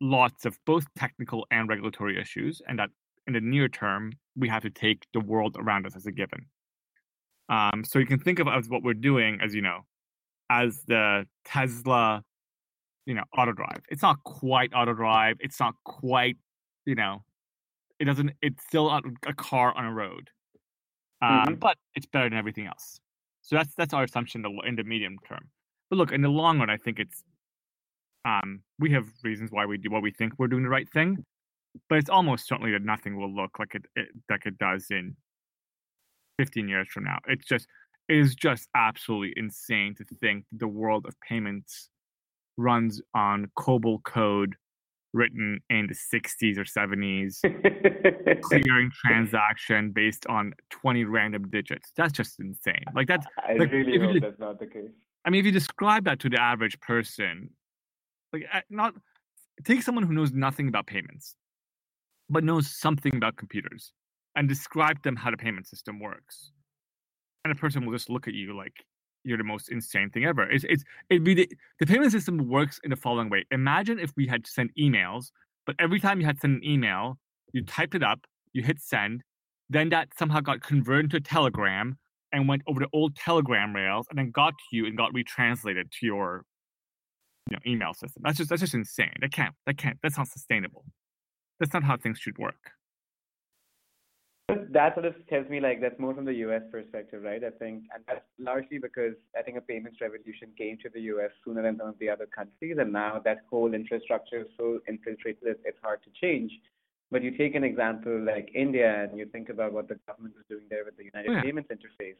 lots 0.00 0.44
of 0.44 0.58
both 0.66 0.84
technical 0.98 1.46
and 1.52 1.68
regulatory 1.68 2.20
issues, 2.20 2.60
and 2.66 2.80
that 2.80 2.88
in 3.28 3.34
the 3.34 3.40
near 3.40 3.68
term 3.68 4.12
we 4.36 4.48
have 4.48 4.62
to 4.62 4.70
take 4.70 5.06
the 5.12 5.20
world 5.20 5.56
around 5.56 5.86
us 5.86 5.94
as 5.94 6.04
a 6.04 6.10
given. 6.10 6.46
Um, 7.48 7.84
so 7.84 8.00
you 8.00 8.06
can 8.06 8.18
think 8.18 8.40
of 8.40 8.48
as 8.48 8.68
what 8.68 8.82
we're 8.82 8.94
doing, 8.94 9.38
as 9.40 9.54
you 9.54 9.62
know, 9.62 9.82
as 10.50 10.82
the 10.88 11.26
Tesla, 11.44 12.22
you 13.06 13.14
know, 13.14 13.22
auto 13.38 13.52
drive. 13.52 13.84
It's 13.88 14.02
not 14.02 14.16
quite 14.24 14.72
auto 14.74 14.94
drive. 14.94 15.36
It's 15.38 15.60
not 15.60 15.74
quite 15.84 16.36
you 16.86 16.94
know, 16.94 17.22
it 17.98 18.04
doesn't. 18.04 18.32
It's 18.40 18.64
still 18.64 18.90
a 19.26 19.34
car 19.34 19.76
on 19.76 19.84
a 19.84 19.92
road, 19.92 20.30
um, 21.20 21.30
mm-hmm. 21.30 21.54
but 21.54 21.76
it's 21.94 22.06
better 22.06 22.28
than 22.28 22.38
everything 22.38 22.66
else. 22.66 23.00
So 23.42 23.56
that's 23.56 23.74
that's 23.74 23.92
our 23.92 24.04
assumption 24.04 24.44
in 24.64 24.76
the 24.76 24.84
medium 24.84 25.18
term. 25.28 25.50
But 25.90 25.96
look, 25.96 26.12
in 26.12 26.22
the 26.22 26.28
long 26.28 26.58
run, 26.58 26.70
I 26.70 26.76
think 26.76 26.98
it's 26.98 27.22
um, 28.24 28.60
we 28.78 28.90
have 28.92 29.06
reasons 29.22 29.50
why 29.52 29.66
we 29.66 29.78
do 29.78 29.90
what 29.90 30.02
we 30.02 30.10
think 30.10 30.34
we're 30.38 30.48
doing 30.48 30.62
the 30.62 30.68
right 30.68 30.88
thing, 30.90 31.24
but 31.88 31.98
it's 31.98 32.10
almost 32.10 32.48
certainly 32.48 32.72
that 32.72 32.82
nothing 32.82 33.16
will 33.16 33.32
look 33.32 33.58
like 33.58 33.74
it, 33.74 33.84
it 33.94 34.08
like 34.30 34.46
it 34.46 34.58
does 34.58 34.86
in 34.90 35.16
15 36.38 36.68
years 36.68 36.88
from 36.88 37.04
now. 37.04 37.18
It's 37.26 37.46
just 37.46 37.66
it 38.08 38.18
is 38.18 38.34
just 38.34 38.68
absolutely 38.74 39.32
insane 39.36 39.94
to 39.96 40.04
think 40.20 40.44
the 40.52 40.68
world 40.68 41.06
of 41.06 41.14
payments 41.20 41.90
runs 42.56 43.00
on 43.14 43.50
COBOL 43.58 44.02
code 44.04 44.56
written 45.16 45.58
in 45.70 45.88
the 45.88 45.94
60s 45.94 46.58
or 46.58 46.64
70s, 46.64 47.40
clearing 48.42 48.90
transaction 49.04 49.90
based 49.90 50.26
on 50.26 50.52
20 50.70 51.04
random 51.04 51.48
digits. 51.48 51.90
That's 51.96 52.12
just 52.12 52.38
insane. 52.38 52.84
Like 52.94 53.08
that's. 53.08 53.26
I 53.38 53.54
like, 53.54 53.72
really 53.72 53.98
hope 53.98 54.14
you, 54.14 54.20
that's 54.20 54.38
not 54.38 54.60
the 54.60 54.66
case. 54.66 54.90
I 55.24 55.30
mean, 55.30 55.40
if 55.40 55.46
you 55.46 55.52
describe 55.52 56.04
that 56.04 56.20
to 56.20 56.28
the 56.28 56.40
average 56.40 56.78
person, 56.80 57.50
like 58.32 58.44
eh, 58.52 58.60
not 58.70 58.94
take 59.64 59.82
someone 59.82 60.04
who 60.04 60.12
knows 60.12 60.32
nothing 60.32 60.68
about 60.68 60.86
payments, 60.86 61.34
but 62.28 62.44
knows 62.44 62.78
something 62.78 63.16
about 63.16 63.36
computers, 63.36 63.92
and 64.36 64.48
describe 64.48 65.02
them 65.02 65.16
how 65.16 65.30
the 65.30 65.36
payment 65.36 65.66
system 65.66 65.98
works, 65.98 66.52
and 67.44 67.52
a 67.52 67.56
person 67.56 67.84
will 67.84 67.92
just 67.92 68.10
look 68.10 68.28
at 68.28 68.34
you 68.34 68.56
like 68.56 68.84
you're 69.26 69.38
the 69.38 69.44
most 69.44 69.70
insane 69.70 70.10
thing 70.10 70.24
ever. 70.24 70.48
It's 70.50 70.64
it's 70.68 70.84
it 71.10 71.24
be 71.24 71.34
the, 71.34 71.50
the 71.80 71.86
payment 71.86 72.12
system 72.12 72.48
works 72.48 72.80
in 72.84 72.90
the 72.90 72.96
following 72.96 73.28
way. 73.28 73.44
Imagine 73.50 73.98
if 73.98 74.12
we 74.16 74.26
had 74.26 74.46
sent 74.46 74.70
emails, 74.78 75.30
but 75.66 75.74
every 75.78 76.00
time 76.00 76.20
you 76.20 76.26
had 76.26 76.38
sent 76.38 76.54
an 76.54 76.64
email, 76.64 77.18
you 77.52 77.64
typed 77.64 77.94
it 77.94 78.02
up, 78.02 78.20
you 78.52 78.62
hit 78.62 78.80
send, 78.80 79.22
then 79.68 79.88
that 79.90 80.08
somehow 80.16 80.40
got 80.40 80.62
converted 80.62 81.10
to 81.10 81.16
a 81.16 81.20
telegram 81.20 81.98
and 82.32 82.48
went 82.48 82.62
over 82.66 82.80
the 82.80 82.88
old 82.92 83.16
telegram 83.16 83.74
rails 83.74 84.06
and 84.10 84.18
then 84.18 84.30
got 84.30 84.50
to 84.50 84.76
you 84.76 84.86
and 84.86 84.96
got 84.96 85.12
retranslated 85.12 85.90
to 85.90 86.06
your 86.06 86.44
you 87.50 87.56
know 87.56 87.60
email 87.66 87.94
system. 87.94 88.22
That's 88.24 88.38
just 88.38 88.50
that's 88.50 88.60
just 88.60 88.74
insane. 88.74 89.12
That 89.20 89.32
can't 89.32 89.54
that 89.66 89.76
can't 89.76 89.98
that's 90.02 90.16
not 90.16 90.28
sustainable. 90.28 90.84
That's 91.58 91.72
not 91.72 91.82
how 91.82 91.96
things 91.96 92.18
should 92.18 92.38
work 92.38 92.75
that 94.48 94.94
sort 94.94 95.06
of 95.06 95.14
tells 95.28 95.48
me 95.48 95.58
like 95.58 95.80
that's 95.80 95.98
more 95.98 96.14
from 96.14 96.24
the 96.24 96.34
U.S. 96.46 96.62
perspective, 96.70 97.22
right? 97.22 97.42
I 97.42 97.50
think, 97.50 97.84
and 97.94 98.04
that's 98.06 98.24
largely 98.38 98.78
because 98.78 99.14
I 99.36 99.42
think 99.42 99.56
a 99.56 99.60
payments 99.60 100.00
revolution 100.00 100.48
came 100.56 100.78
to 100.82 100.88
the 100.92 101.00
U.S. 101.12 101.30
sooner 101.44 101.62
than 101.62 101.78
some 101.78 101.88
of 101.88 101.98
the 101.98 102.08
other 102.08 102.26
countries, 102.26 102.76
and 102.78 102.92
now 102.92 103.20
that 103.24 103.38
whole 103.50 103.74
infrastructure 103.74 104.42
is 104.42 104.46
so 104.56 104.80
infiltrated, 104.86 105.56
it's 105.64 105.78
hard 105.82 106.00
to 106.04 106.10
change. 106.20 106.52
But 107.10 107.22
you 107.22 107.36
take 107.36 107.54
an 107.54 107.64
example 107.64 108.24
like 108.24 108.50
India, 108.54 109.04
and 109.04 109.18
you 109.18 109.26
think 109.26 109.48
about 109.48 109.72
what 109.72 109.88
the 109.88 109.98
government 110.06 110.34
is 110.38 110.44
doing 110.48 110.66
there 110.70 110.84
with 110.84 110.96
the 110.96 111.04
Unified 111.04 111.26
yeah. 111.28 111.42
Payments 111.42 111.70
Interface. 111.70 112.16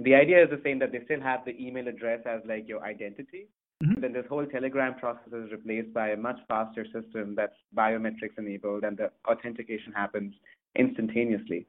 The 0.00 0.14
idea 0.14 0.42
is 0.42 0.50
the 0.50 0.60
same 0.64 0.78
that 0.80 0.92
they 0.92 1.04
still 1.04 1.20
have 1.20 1.44
the 1.44 1.54
email 1.58 1.88
address 1.88 2.20
as 2.26 2.40
like 2.46 2.68
your 2.68 2.82
identity. 2.82 3.48
Mm-hmm. 3.82 4.00
Then 4.00 4.12
this 4.12 4.26
whole 4.28 4.46
Telegram 4.46 4.94
process 4.94 5.32
is 5.32 5.50
replaced 5.50 5.92
by 5.92 6.10
a 6.10 6.16
much 6.16 6.38
faster 6.46 6.84
system 6.84 7.34
that's 7.34 7.56
biometrics 7.76 8.38
enabled, 8.38 8.84
and 8.84 8.96
the 8.96 9.10
authentication 9.28 9.92
happens 9.92 10.34
instantaneously. 10.76 11.66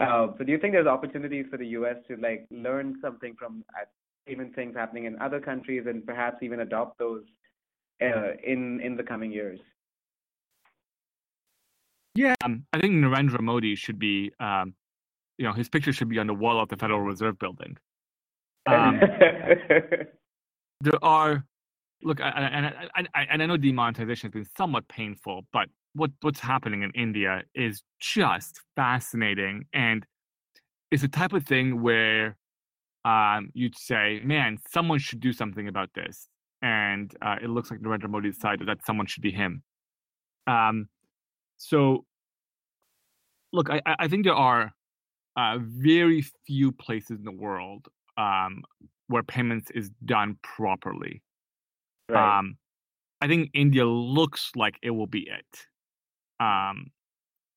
Uh, 0.00 0.28
so 0.38 0.44
do 0.44 0.50
you 0.50 0.58
think 0.58 0.72
there's 0.72 0.86
opportunities 0.86 1.46
for 1.50 1.58
the 1.58 1.66
U.S. 1.68 1.96
to 2.08 2.16
like 2.16 2.46
learn 2.50 2.96
something 3.02 3.34
from 3.38 3.62
uh, 3.78 3.84
payment 4.26 4.54
things 4.54 4.74
happening 4.74 5.04
in 5.04 5.20
other 5.20 5.38
countries 5.38 5.84
and 5.86 6.04
perhaps 6.06 6.38
even 6.42 6.60
adopt 6.60 6.98
those 6.98 7.22
uh, 8.02 8.32
in 8.42 8.80
in 8.80 8.96
the 8.96 9.02
coming 9.02 9.30
years? 9.30 9.60
Yeah, 12.14 12.34
um, 12.44 12.64
I 12.72 12.80
think 12.80 12.94
Narendra 12.94 13.40
Modi 13.40 13.74
should 13.74 13.98
be, 13.98 14.32
um, 14.40 14.74
you 15.36 15.44
know, 15.44 15.52
his 15.52 15.68
picture 15.68 15.92
should 15.92 16.08
be 16.08 16.18
on 16.18 16.28
the 16.28 16.34
wall 16.34 16.60
of 16.60 16.68
the 16.68 16.76
Federal 16.76 17.00
Reserve 17.00 17.38
Building. 17.38 17.76
Um, 18.66 18.98
there 20.84 21.02
are 21.02 21.44
look, 22.02 22.20
and 22.20 22.66
I, 22.66 22.86
I, 22.94 23.04
I, 23.14 23.22
and 23.30 23.42
I 23.42 23.46
know 23.46 23.56
demonetization 23.56 24.28
has 24.28 24.32
been 24.32 24.46
somewhat 24.56 24.86
painful, 24.88 25.46
but 25.52 25.68
what 25.94 26.10
what's 26.20 26.40
happening 26.40 26.82
in 26.82 26.90
India 26.94 27.42
is 27.54 27.82
just 28.00 28.60
fascinating, 28.76 29.64
and 29.72 30.06
it's 30.90 31.02
the 31.02 31.08
type 31.08 31.32
of 31.32 31.44
thing 31.44 31.82
where 31.82 32.36
um, 33.04 33.50
you'd 33.54 33.76
say, 33.76 34.20
"Man, 34.24 34.58
someone 34.70 34.98
should 34.98 35.20
do 35.20 35.32
something 35.32 35.68
about 35.68 35.90
this," 35.94 36.28
and 36.62 37.12
uh, 37.22 37.36
it 37.42 37.48
looks 37.48 37.70
like 37.70 37.80
Narendra 37.80 38.08
Modi 38.08 38.30
decided 38.30 38.68
that 38.68 38.84
someone 38.86 39.06
should 39.06 39.22
be 39.22 39.32
him. 39.32 39.62
Um, 40.46 40.88
so, 41.56 42.04
look, 43.52 43.70
I, 43.70 43.80
I 43.86 44.08
think 44.08 44.24
there 44.24 44.34
are 44.34 44.72
uh, 45.36 45.58
very 45.60 46.24
few 46.46 46.72
places 46.72 47.18
in 47.18 47.24
the 47.24 47.32
world 47.32 47.88
um, 48.18 48.62
where 49.08 49.22
payments 49.22 49.70
is 49.70 49.90
done 50.04 50.38
properly. 50.42 51.22
Right. 52.08 52.38
Um, 52.38 52.56
I 53.20 53.28
think 53.28 53.50
India 53.54 53.86
looks 53.86 54.50
like 54.56 54.78
it 54.82 54.90
will 54.90 55.06
be 55.06 55.28
it. 55.28 55.66
Um, 56.40 56.90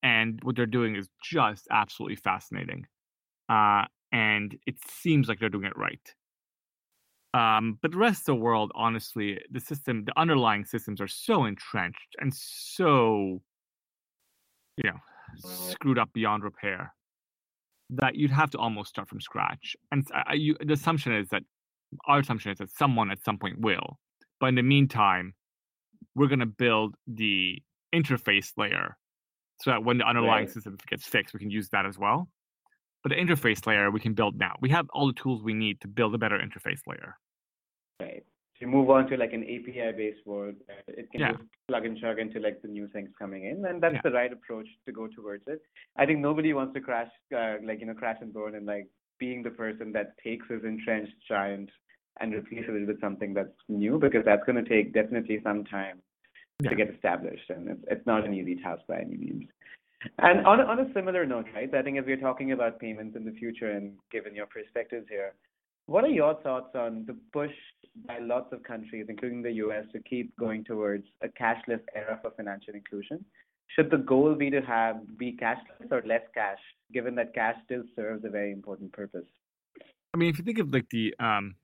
and 0.03 0.39
what 0.43 0.55
they're 0.55 0.65
doing 0.65 0.95
is 0.95 1.10
just 1.23 1.67
absolutely 1.71 2.15
fascinating. 2.15 2.86
Uh, 3.49 3.86
and 4.12 4.55
it 4.65 4.75
seems 4.88 5.27
like 5.27 5.39
they're 5.39 5.49
doing 5.49 5.65
it 5.65 5.77
right. 5.77 6.13
Um, 7.33 7.77
but 7.81 7.91
the 7.91 7.97
rest 7.97 8.21
of 8.21 8.25
the 8.25 8.36
world, 8.36 8.71
honestly, 8.75 9.39
the 9.51 9.60
system, 9.60 10.05
the 10.05 10.17
underlying 10.17 10.65
systems 10.65 11.01
are 11.01 11.07
so 11.07 11.45
entrenched 11.45 12.15
and 12.19 12.33
so, 12.33 13.41
you 14.77 14.89
know, 14.89 14.99
screwed 15.36 15.99
up 15.99 16.10
beyond 16.13 16.43
repair 16.43 16.93
that 17.89 18.15
you'd 18.15 18.32
have 18.32 18.50
to 18.52 18.58
almost 18.58 18.89
start 18.89 19.08
from 19.08 19.21
scratch. 19.21 19.76
And 19.91 20.08
uh, 20.13 20.34
you, 20.34 20.56
the 20.60 20.73
assumption 20.73 21.13
is 21.13 21.30
that 21.30 21.43
our 22.06 22.19
assumption 22.19 22.52
is 22.52 22.58
that 22.58 22.69
someone 22.69 23.12
at 23.12 23.23
some 23.23 23.38
point 23.38 23.60
will. 23.60 23.97
But 24.39 24.47
in 24.47 24.56
the 24.56 24.63
meantime, 24.63 25.34
we're 26.15 26.28
going 26.28 26.39
to 26.39 26.45
build 26.45 26.95
the 27.08 27.62
interface 27.93 28.52
layer 28.58 28.97
so 29.62 29.71
that 29.71 29.84
when 29.84 29.97
the 29.97 30.08
underlying 30.08 30.45
right. 30.45 30.54
system 30.54 30.78
gets 30.88 31.06
fixed, 31.06 31.34
we 31.34 31.39
can 31.39 31.50
use 31.50 31.69
that 31.69 31.86
as 31.86 31.97
well. 31.97 32.30
But 33.04 33.10
the 33.10 33.15
interface 33.15 33.65
layer 33.65 33.89
we 33.89 34.00
can 34.00 34.13
build 34.13 34.38
now. 34.38 34.56
We 34.60 34.69
have 34.69 34.88
all 34.93 35.08
the 35.08 35.13
tools 35.13 35.41
we 35.41 35.54
need 35.54 35.82
to 35.82 35.88
build 35.88 36.13
a 36.13 36.17
better 36.17 36.38
interface 36.38 36.82
layer. 36.88 37.15
Right. 38.00 38.23
To 38.60 38.65
move 38.65 38.89
on 38.89 39.08
to 39.08 39.17
like 39.17 39.34
an 39.34 39.43
API-based 39.43 40.26
world, 40.26 40.56
it 40.88 41.12
can 41.12 41.22
yeah. 41.22 41.32
just 41.34 41.43
plug 41.67 41.86
and 41.86 41.96
chug 42.00 42.17
into 42.17 42.39
like 42.39 42.60
the 42.63 42.67
new 42.67 42.88
things 42.88 43.10
coming 43.20 43.46
in, 43.46 43.65
and 43.65 43.82
that's 43.82 43.96
yeah. 43.96 44.02
the 44.04 44.12
right 44.12 44.34
approach 44.34 44.67
to 44.88 44.91
go 44.91 45.08
towards 45.08 45.43
it. 45.46 45.62
I 45.96 46.08
think 46.08 46.20
nobody 46.20 46.54
wants 46.54 46.74
to 46.74 46.82
crash, 46.82 47.12
uh, 47.36 47.58
like 47.63 47.80
you 47.82 47.86
know, 47.86 47.93
crash 47.93 48.17
and 48.20 48.34
burn, 48.34 48.56
and 48.56 48.65
like 48.65 48.88
being 49.20 49.43
the 49.43 49.52
person 49.52 49.91
that 49.93 50.17
takes 50.24 50.48
his 50.50 50.63
entrenched 50.63 51.13
giant 51.28 51.70
and 52.20 52.34
replaces 52.34 52.70
it 52.70 52.88
with 52.88 53.00
something 53.00 53.34
that's 53.36 53.54
new, 53.70 54.00
because 54.00 54.26
that's 54.26 54.43
going 54.48 54.63
to 54.63 54.67
take 54.67 54.91
definitely 54.91 55.39
some 55.43 55.63
time 55.63 56.02
yeah. 56.63 56.70
to 56.72 56.76
get 56.76 56.89
established, 56.89 57.50
and 57.50 57.70
it's 57.70 57.84
it's 57.91 58.08
not 58.08 58.26
an 58.26 58.34
easy 58.34 58.56
task 58.56 58.82
by 58.88 59.00
any 59.00 59.17
means. 59.17 59.50
And 60.20 60.46
on 60.46 60.60
a, 60.60 60.63
on 60.63 60.80
a 60.80 60.93
similar 60.93 61.26
note, 61.26 61.46
right? 61.56 61.74
I 61.74 61.82
think 61.82 61.98
if 61.98 62.06
we're 62.06 62.17
talking 62.17 62.52
about 62.52 62.80
payments 62.80 63.15
in 63.15 63.26
the 63.26 63.32
future, 63.32 63.72
and 63.72 63.93
given 64.12 64.36
your 64.36 64.48
perspectives 64.48 65.08
here, 65.10 65.34
what 65.88 66.04
are 66.04 66.10
your 66.10 66.36
thoughts 66.43 66.76
on 66.76 67.06
the 67.08 67.17
push 67.34 67.56
by 68.06 68.19
lots 68.19 68.52
of 68.52 68.62
countries, 68.63 69.08
including 69.10 69.41
the 69.41 69.54
U.S., 69.54 69.86
to 69.93 70.00
keep 70.02 70.36
going 70.38 70.63
towards 70.63 71.06
a 71.23 71.28
cashless 71.30 71.82
era 71.95 72.19
for 72.21 72.32
financial 72.32 72.73
inclusion? 72.73 73.26
Should 73.76 73.89
the 73.89 73.97
goal 73.97 74.36
be 74.36 74.50
to 74.50 74.62
have 74.62 75.17
be 75.17 75.38
cashless 75.41 75.91
or 75.91 76.04
less 76.06 76.21
cash, 76.34 76.60
given 76.93 77.15
that 77.15 77.34
cash 77.34 77.56
still 77.65 77.84
serves 77.95 78.23
a 78.26 78.30
very 78.30 78.52
important 78.52 78.91
purpose? 78.93 79.26
I 80.13 80.17
mean, 80.17 80.30
if 80.30 80.38
you 80.38 80.43
think 80.43 80.60
of 80.60 80.73
like 80.73 80.88
the 80.89 81.13
um, 81.19 81.56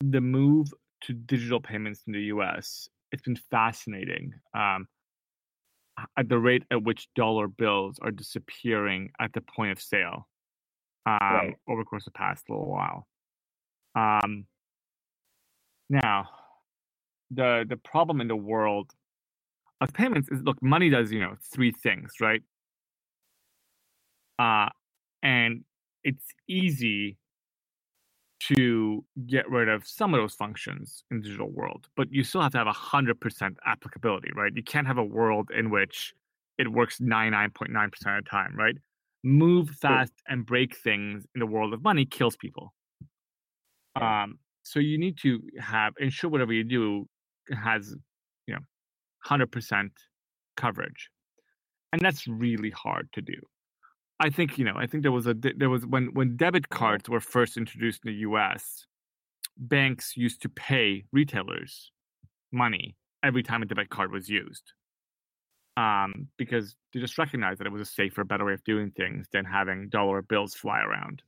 the 0.00 0.20
move 0.20 0.72
to 1.02 1.12
digital 1.12 1.60
payments 1.60 2.02
in 2.06 2.12
the 2.12 2.22
U.S., 2.34 2.88
it's 3.12 3.22
been 3.22 3.38
fascinating 3.50 4.32
um, 4.54 4.86
at 6.16 6.28
the 6.28 6.38
rate 6.38 6.64
at 6.70 6.82
which 6.82 7.08
dollar 7.14 7.48
bills 7.48 7.98
are 8.00 8.10
disappearing 8.10 9.10
at 9.20 9.32
the 9.32 9.40
point 9.40 9.72
of 9.72 9.80
sale 9.80 10.28
um, 11.06 11.18
right. 11.20 11.54
over 11.68 11.82
the 11.82 11.84
course 11.84 12.06
of 12.06 12.12
the 12.12 12.18
past 12.18 12.44
little 12.48 12.70
while. 12.70 13.06
Um, 13.94 14.46
now, 15.88 16.28
the 17.30 17.64
the 17.68 17.76
problem 17.76 18.20
in 18.20 18.28
the 18.28 18.36
world 18.36 18.92
of 19.80 19.92
payments 19.92 20.28
is 20.30 20.42
look, 20.42 20.60
money 20.62 20.90
does 20.90 21.12
you 21.12 21.20
know 21.20 21.34
three 21.52 21.72
things, 21.72 22.12
right? 22.20 22.42
Uh, 24.38 24.68
and 25.22 25.64
it's 26.02 26.24
easy 26.48 27.16
to 28.40 29.04
get 29.26 29.48
rid 29.48 29.68
of 29.68 29.86
some 29.86 30.12
of 30.12 30.20
those 30.20 30.34
functions 30.34 31.04
in 31.10 31.18
the 31.18 31.24
digital 31.24 31.50
world, 31.50 31.88
but 31.96 32.12
you 32.12 32.22
still 32.22 32.42
have 32.42 32.52
to 32.52 32.58
have 32.58 32.66
100% 32.66 33.56
applicability, 33.66 34.30
right? 34.34 34.52
You 34.54 34.62
can't 34.62 34.86
have 34.86 34.98
a 34.98 35.04
world 35.04 35.50
in 35.56 35.70
which 35.70 36.12
it 36.58 36.70
works 36.70 36.98
99.9% 36.98 38.18
of 38.18 38.24
the 38.24 38.28
time, 38.28 38.54
right? 38.56 38.76
Move 39.22 39.70
fast 39.70 40.12
and 40.28 40.44
break 40.44 40.76
things 40.76 41.24
in 41.34 41.38
the 41.38 41.46
world 41.46 41.72
of 41.72 41.82
money 41.82 42.04
kills 42.04 42.36
people. 42.36 42.74
Um, 43.96 44.38
so 44.62 44.80
you 44.80 44.98
need 44.98 45.18
to 45.18 45.40
have 45.60 45.94
ensure 45.98 46.30
whatever 46.30 46.52
you 46.52 46.64
do 46.64 47.06
has, 47.50 47.94
you 48.46 48.54
know, 48.54 48.60
100% 49.26 49.90
coverage. 50.56 51.10
And 51.92 52.00
that's 52.00 52.26
really 52.26 52.70
hard 52.70 53.08
to 53.12 53.22
do. 53.22 53.40
I 54.20 54.30
think 54.30 54.58
you 54.58 54.64
know. 54.64 54.74
I 54.76 54.86
think 54.86 55.02
there 55.02 55.12
was 55.12 55.26
a 55.26 55.34
there 55.34 55.70
was 55.70 55.84
when 55.86 56.06
when 56.14 56.36
debit 56.36 56.68
cards 56.68 57.08
were 57.08 57.20
first 57.20 57.56
introduced 57.56 58.00
in 58.04 58.12
the 58.12 58.18
U.S. 58.18 58.86
Banks 59.56 60.16
used 60.16 60.40
to 60.42 60.48
pay 60.48 61.04
retailers 61.12 61.90
money 62.52 62.96
every 63.24 63.42
time 63.42 63.62
a 63.62 63.66
debit 63.66 63.90
card 63.90 64.12
was 64.12 64.28
used, 64.28 64.72
um, 65.76 66.28
because 66.36 66.76
they 66.92 67.00
just 67.00 67.18
recognized 67.18 67.58
that 67.58 67.66
it 67.66 67.72
was 67.72 67.82
a 67.82 67.90
safer, 67.90 68.22
better 68.22 68.44
way 68.44 68.52
of 68.52 68.62
doing 68.64 68.92
things 68.92 69.26
than 69.32 69.44
having 69.44 69.88
dollar 69.88 70.22
bills 70.22 70.54
fly 70.54 70.80
around. 70.80 71.22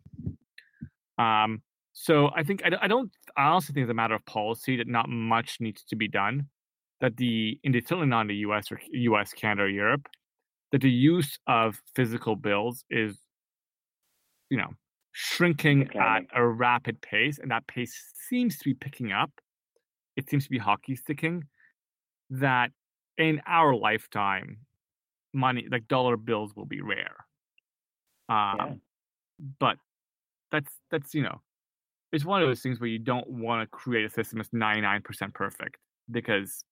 Um, 1.18 1.62
so 1.98 2.28
I 2.37 2.42
think 2.42 2.61
I, 2.62 2.72
I 2.82 2.88
don't. 2.88 3.11
I 3.38 3.46
also 3.46 3.72
think 3.72 3.85
it's 3.85 3.90
a 3.90 3.94
matter 3.94 4.14
of 4.14 4.24
policy 4.26 4.76
that 4.76 4.87
not 4.87 5.09
much 5.09 5.56
needs 5.61 5.82
to 5.85 5.96
be 5.96 6.09
done. 6.09 6.48
That 7.00 7.16
the 7.16 7.59
in 7.64 7.72
certainly 7.72 8.06
not 8.06 8.20
in 8.20 8.26
the 8.26 8.37
U.S. 8.48 8.70
or 8.70 8.78
U.S., 8.92 9.32
Canada, 9.32 9.62
or 9.62 9.68
Europe, 9.68 10.06
that 10.72 10.82
the 10.82 10.90
use 10.90 11.38
of 11.46 11.80
physical 11.94 12.37
bills 12.37 12.85
is, 12.90 13.18
you 14.50 14.59
know, 14.59 14.74
shrinking 15.12 15.85
okay. 15.85 15.98
at 15.98 16.24
a 16.35 16.46
rapid 16.46 17.00
pace, 17.00 17.38
and 17.38 17.50
that 17.50 17.66
pace 17.66 17.98
seems 18.28 18.59
to 18.59 18.64
be 18.64 18.74
picking 18.74 19.11
up. 19.11 19.30
It 20.16 20.28
seems 20.28 20.44
to 20.44 20.50
be 20.50 20.59
hockey 20.59 20.96
sticking. 20.96 21.44
That 22.28 22.72
in 23.16 23.40
our 23.46 23.74
lifetime, 23.74 24.59
money 25.32 25.66
like 25.70 25.88
dollar 25.88 26.18
bills 26.18 26.54
will 26.54 26.66
be 26.66 26.82
rare. 26.82 27.24
Um, 28.28 28.56
yeah. 28.59 28.74
But 29.59 29.76
that's 30.52 30.72
that's 30.90 31.14
you 31.14 31.22
know, 31.22 31.40
it's 32.12 32.25
one 32.25 32.42
of 32.42 32.49
those 32.49 32.61
things 32.61 32.81
where 32.81 32.88
you 32.88 32.99
don't 32.99 33.29
want 33.29 33.62
to 33.62 33.66
create 33.66 34.05
a 34.05 34.11
system 34.11 34.38
that's 34.38 34.53
ninety 34.53 34.81
nine 34.81 35.03
percent 35.03 35.35
perfect 35.35 35.77
because 36.11 36.64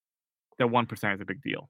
that 0.59 0.69
one 0.69 0.87
percent 0.87 1.15
is 1.15 1.21
a 1.21 1.25
big 1.25 1.43
deal. 1.43 1.69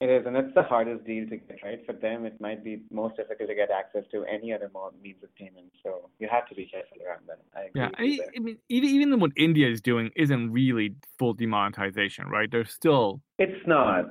It 0.00 0.10
is, 0.10 0.26
and 0.26 0.36
it's 0.36 0.52
the 0.54 0.62
hardest 0.62 1.06
deal 1.06 1.26
to 1.28 1.36
get, 1.36 1.60
right? 1.62 1.78
For 1.86 1.92
them, 1.92 2.26
it 2.26 2.40
might 2.40 2.64
be 2.64 2.82
most 2.90 3.16
difficult 3.16 3.48
to 3.48 3.54
get 3.54 3.70
access 3.70 4.02
to 4.10 4.24
any 4.24 4.52
other 4.52 4.70
means 5.02 5.22
of 5.22 5.34
payment. 5.36 5.72
So 5.82 6.10
you 6.18 6.28
have 6.30 6.46
to 6.48 6.54
be 6.54 6.66
careful 6.66 6.98
around 7.06 7.20
that. 7.28 7.38
I 7.54 7.68
yeah, 7.74 7.88
I, 7.96 8.18
I, 8.36 8.40
mean, 8.40 8.58
even 8.68 8.88
even 8.90 9.20
what 9.20 9.30
India 9.36 9.68
is 9.68 9.80
doing 9.80 10.10
isn't 10.16 10.52
really 10.52 10.96
full 11.18 11.32
demonetization, 11.32 12.26
right? 12.26 12.50
There's 12.50 12.72
still 12.72 13.22
it's 13.38 13.66
not, 13.66 14.06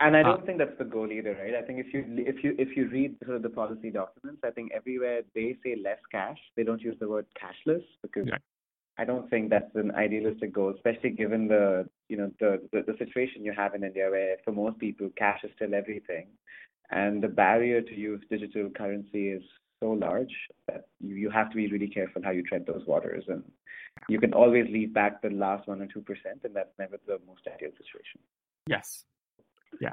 and 0.00 0.16
I 0.16 0.22
don't 0.22 0.42
uh, 0.42 0.46
think 0.46 0.58
that's 0.58 0.78
the 0.78 0.84
goal 0.84 1.10
either, 1.10 1.36
right? 1.40 1.54
I 1.54 1.62
think 1.66 1.84
if 1.84 1.92
you 1.92 2.04
if 2.18 2.44
you 2.44 2.54
if 2.58 2.76
you 2.76 2.88
read 2.88 3.16
sort 3.24 3.36
of 3.36 3.42
the 3.42 3.50
policy 3.50 3.90
documents, 3.90 4.40
I 4.44 4.50
think 4.50 4.70
everywhere 4.74 5.22
they 5.34 5.56
say 5.64 5.76
less 5.82 5.98
cash. 6.12 6.38
They 6.56 6.62
don't 6.62 6.80
use 6.80 6.96
the 7.00 7.08
word 7.08 7.26
cashless 7.40 7.82
because 8.02 8.26
yeah. 8.28 8.38
I 8.96 9.04
don't 9.04 9.28
think 9.28 9.50
that's 9.50 9.74
an 9.74 9.92
idealistic 9.94 10.52
goal, 10.52 10.72
especially 10.74 11.10
given 11.10 11.48
the 11.48 11.88
you 12.08 12.16
know 12.16 12.30
the, 12.38 12.62
the, 12.72 12.84
the 12.86 12.98
situation 12.98 13.44
you 13.44 13.52
have 13.52 13.74
in 13.74 13.82
India, 13.82 14.08
where 14.08 14.36
for 14.44 14.52
most 14.52 14.78
people 14.78 15.10
cash 15.16 15.40
is 15.42 15.50
still 15.56 15.74
everything, 15.74 16.28
and 16.90 17.22
the 17.22 17.28
barrier 17.28 17.82
to 17.82 17.94
use 17.94 18.22
digital 18.30 18.70
currency 18.70 19.30
is 19.30 19.42
so 19.80 19.90
large 19.90 20.34
that 20.68 20.86
you, 21.00 21.16
you 21.16 21.30
have 21.30 21.50
to 21.50 21.56
be 21.56 21.68
really 21.68 21.88
careful 21.88 22.22
how 22.24 22.30
you 22.30 22.42
tread 22.42 22.64
those 22.66 22.86
waters, 22.86 23.24
and 23.26 23.42
you 24.08 24.20
can 24.20 24.32
always 24.32 24.66
leave 24.70 24.94
back 24.94 25.22
the 25.22 25.30
last 25.30 25.66
one 25.66 25.82
or 25.82 25.86
two 25.86 26.02
percent, 26.02 26.40
and 26.44 26.54
that's 26.54 26.78
never 26.78 26.98
the 27.06 27.18
most 27.26 27.42
ideal 27.52 27.70
situation. 27.76 28.20
Yes. 28.68 29.04
Yeah. 29.80 29.92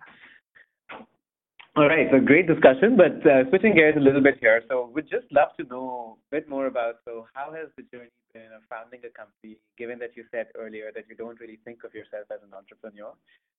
All 1.77 1.89
right, 1.89 2.07
so 2.09 2.21
great 2.21 2.47
discussion, 2.47 2.95
but 2.95 3.19
uh, 3.29 3.49
switching 3.49 3.75
gears 3.75 3.95
a 3.97 3.99
little 3.99 4.21
bit 4.21 4.37
here. 4.39 4.63
So 4.69 4.89
we'd 4.93 5.09
just 5.09 5.29
love 5.29 5.49
to 5.59 5.65
know 5.65 6.17
a 6.31 6.35
bit 6.35 6.47
more 6.47 6.67
about, 6.67 6.95
so 7.03 7.27
how 7.33 7.51
has 7.51 7.67
the 7.75 7.83
journey 7.91 8.09
been 8.33 8.47
of 8.55 8.61
founding 8.69 9.01
a 9.03 9.09
company, 9.09 9.57
given 9.77 9.99
that 9.99 10.15
you 10.15 10.23
said 10.31 10.47
earlier 10.57 10.91
that 10.95 11.03
you 11.09 11.15
don't 11.17 11.37
really 11.37 11.59
think 11.65 11.83
of 11.83 11.93
yourself 11.93 12.27
as 12.31 12.39
an 12.47 12.53
entrepreneur? 12.55 13.11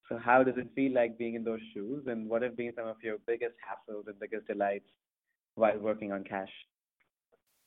So 0.09 0.17
how 0.17 0.43
does 0.43 0.55
it 0.57 0.69
feel 0.75 0.95
like 0.95 1.19
being 1.19 1.35
in 1.35 1.45
those 1.45 1.61
shoes, 1.75 2.05
and 2.07 2.27
what 2.27 2.41
have 2.41 2.57
been 2.57 2.73
some 2.75 2.87
of 2.87 2.97
your 3.03 3.19
biggest 3.27 3.57
hassles 3.61 4.07
and 4.07 4.19
biggest 4.19 4.47
delights 4.47 4.89
while 5.57 5.79
working 5.79 6.11
on 6.11 6.25
Kash? 6.25 6.49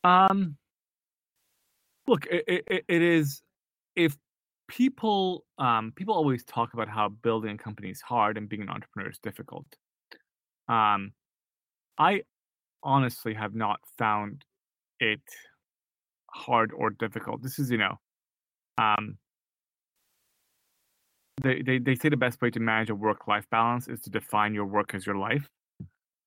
Um, 0.04 0.58
look, 2.08 2.26
it, 2.26 2.64
it, 2.68 2.86
it 2.88 3.02
is 3.04 3.44
if 3.96 4.18
people 4.70 5.44
um, 5.58 5.92
people 5.96 6.16
always 6.16 6.46
talk 6.46 6.74
about 6.74 6.88
how 6.88 7.10
building 7.10 7.52
a 7.52 7.58
company 7.58 7.90
is 7.90 8.02
hard 8.02 8.38
and 8.38 8.48
being 8.48 8.62
an 8.62 8.70
entrepreneur 8.70 9.10
is 9.10 9.20
difficult. 9.20 9.66
Um, 10.70 11.12
I 11.98 12.22
honestly 12.84 13.34
have 13.34 13.54
not 13.54 13.80
found 13.98 14.46
it 15.00 15.22
hard 16.32 16.72
or 16.74 16.92
difficult. 16.92 17.42
This 17.42 17.60
is, 17.60 17.70
you 17.70 17.78
know, 17.78 17.96
um, 18.78 19.18
they, 21.42 21.62
they, 21.62 21.80
they 21.80 21.96
say 21.96 22.10
the 22.10 22.18
best 22.18 22.42
way 22.42 22.52
to 22.52 22.60
manage 22.60 22.90
a 22.90 22.96
work 22.96 23.28
life 23.28 23.46
balance 23.50 23.88
is 23.88 24.00
to 24.02 24.10
define 24.10 24.54
your 24.54 24.66
work 24.66 24.94
as 24.94 25.06
your 25.06 25.16
life. 25.16 25.48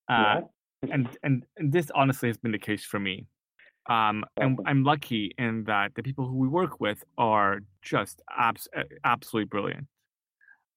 Uh, 0.09 0.41
yeah. 0.83 0.95
and, 0.95 1.09
and, 1.23 1.45
and 1.57 1.73
this 1.73 1.91
honestly 1.95 2.29
has 2.29 2.37
been 2.37 2.53
the 2.53 2.59
case 2.59 2.85
for 2.85 2.99
me. 2.99 3.27
Um, 3.89 4.25
and 4.37 4.59
I'm 4.65 4.85
lucky 4.85 5.33
in 5.39 5.65
that 5.65 5.95
the 5.95 6.03
people 6.03 6.27
who 6.27 6.37
we 6.37 6.49
work 6.49 6.81
with 6.81 7.03
are 7.19 7.61
just 7.83 8.23
abs- 8.37 8.69
absolutely 9.05 9.49
brilliant. 9.49 9.87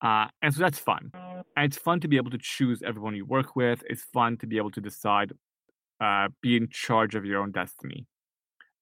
Uh, 0.02 0.28
and 0.42 0.54
so 0.54 0.60
that's 0.60 0.80
fun. 0.80 1.12
And 1.56 1.66
it's 1.66 1.78
fun 1.78 2.00
to 2.02 2.08
be 2.08 2.18
able 2.18 2.32
to 2.32 2.38
choose 2.40 2.82
everyone 2.86 3.16
you 3.16 3.26
work 3.26 3.56
with. 3.56 3.84
It's 3.88 4.04
fun 4.14 4.38
to 4.38 4.48
be 4.48 4.58
able 4.58 4.72
to 4.72 4.82
decide, 4.82 5.34
uh, 6.02 6.30
be 6.42 6.58
in 6.58 6.68
charge 6.70 7.16
of 7.16 7.26
your 7.26 7.42
own 7.42 7.52
destiny. 7.52 8.06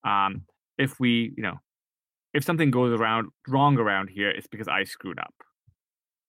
Um, 0.04 0.44
if 0.78 1.00
we, 1.00 1.34
you 1.38 1.44
know, 1.44 1.60
if 2.34 2.44
something 2.44 2.72
goes 2.72 3.00
around 3.00 3.30
wrong 3.48 3.78
around 3.78 4.10
here, 4.10 4.30
it's 4.30 4.48
because 4.48 4.68
I 4.68 4.84
screwed 4.86 5.20
up. 5.20 5.34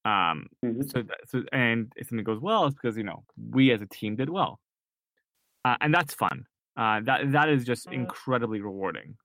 Um, 0.04 0.48
mm-hmm. 0.64 0.83
so, 0.83 1.02
so, 1.26 1.42
and 1.50 1.90
if 1.96 2.09
something 2.09 2.24
goes 2.24 2.40
well, 2.40 2.66
it's 2.66 2.74
because 2.74 2.96
you 2.96 3.04
know 3.04 3.24
we 3.50 3.72
as 3.72 3.80
a 3.80 3.87
team 3.87 4.16
did 4.16 4.28
well, 4.28 4.61
uh, 5.64 5.76
and 5.80 5.94
that's 5.94 6.12
fun. 6.12 6.44
Uh, 6.76 7.00
that 7.04 7.32
that 7.32 7.48
is 7.48 7.64
just 7.64 7.87
mm. 7.88 7.94
incredibly 7.94 8.60
rewarding. 8.60 9.16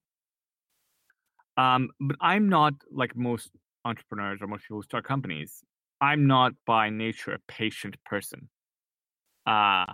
Um, 1.58 1.90
but 2.00 2.16
I'm 2.22 2.48
not 2.48 2.74
like 2.92 3.16
most 3.16 3.52
entrepreneurs 3.86 4.40
or 4.42 4.48
most 4.48 4.64
people 4.64 4.78
who 4.78 4.84
start 4.84 5.04
companies. 5.04 5.64
I'm 6.00 6.28
not 6.28 6.54
by 6.66 6.90
nature 6.90 7.34
a 7.34 7.40
patient 7.48 7.98
person. 8.06 8.50
Uh, 9.46 9.86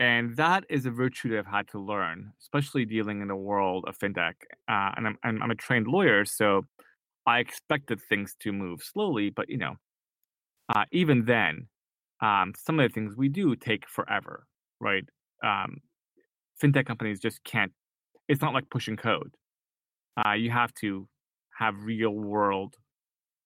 and 0.00 0.36
that 0.36 0.64
is 0.68 0.86
a 0.86 0.90
virtue 0.90 1.30
that 1.30 1.38
I've 1.38 1.46
had 1.46 1.68
to 1.68 1.80
learn, 1.80 2.32
especially 2.40 2.84
dealing 2.84 3.20
in 3.20 3.28
the 3.28 3.36
world 3.36 3.84
of 3.88 3.98
fintech. 3.98 4.34
Uh, 4.68 4.92
and 4.96 5.06
I'm, 5.08 5.18
I'm, 5.24 5.42
I'm 5.42 5.50
a 5.50 5.54
trained 5.54 5.88
lawyer, 5.88 6.24
so 6.24 6.62
I 7.26 7.38
expected 7.40 8.00
things 8.00 8.36
to 8.40 8.52
move 8.52 8.82
slowly. 8.82 9.30
But 9.30 9.48
you 9.48 9.58
know, 9.58 9.74
uh, 10.74 10.84
even 10.92 11.24
then, 11.24 11.68
um, 12.20 12.52
some 12.56 12.78
of 12.78 12.88
the 12.88 12.92
things 12.92 13.16
we 13.16 13.28
do 13.28 13.56
take 13.56 13.88
forever, 13.88 14.46
right? 14.80 15.04
Um, 15.42 15.78
fintech 16.62 16.86
companies 16.86 17.20
just 17.20 17.44
can't. 17.44 17.72
It's 18.28 18.42
not 18.42 18.54
like 18.54 18.70
pushing 18.70 18.96
code. 18.96 19.34
Uh, 20.16 20.32
you 20.34 20.50
have 20.50 20.74
to 20.74 21.08
have 21.58 21.74
real 21.82 22.12
world 22.12 22.76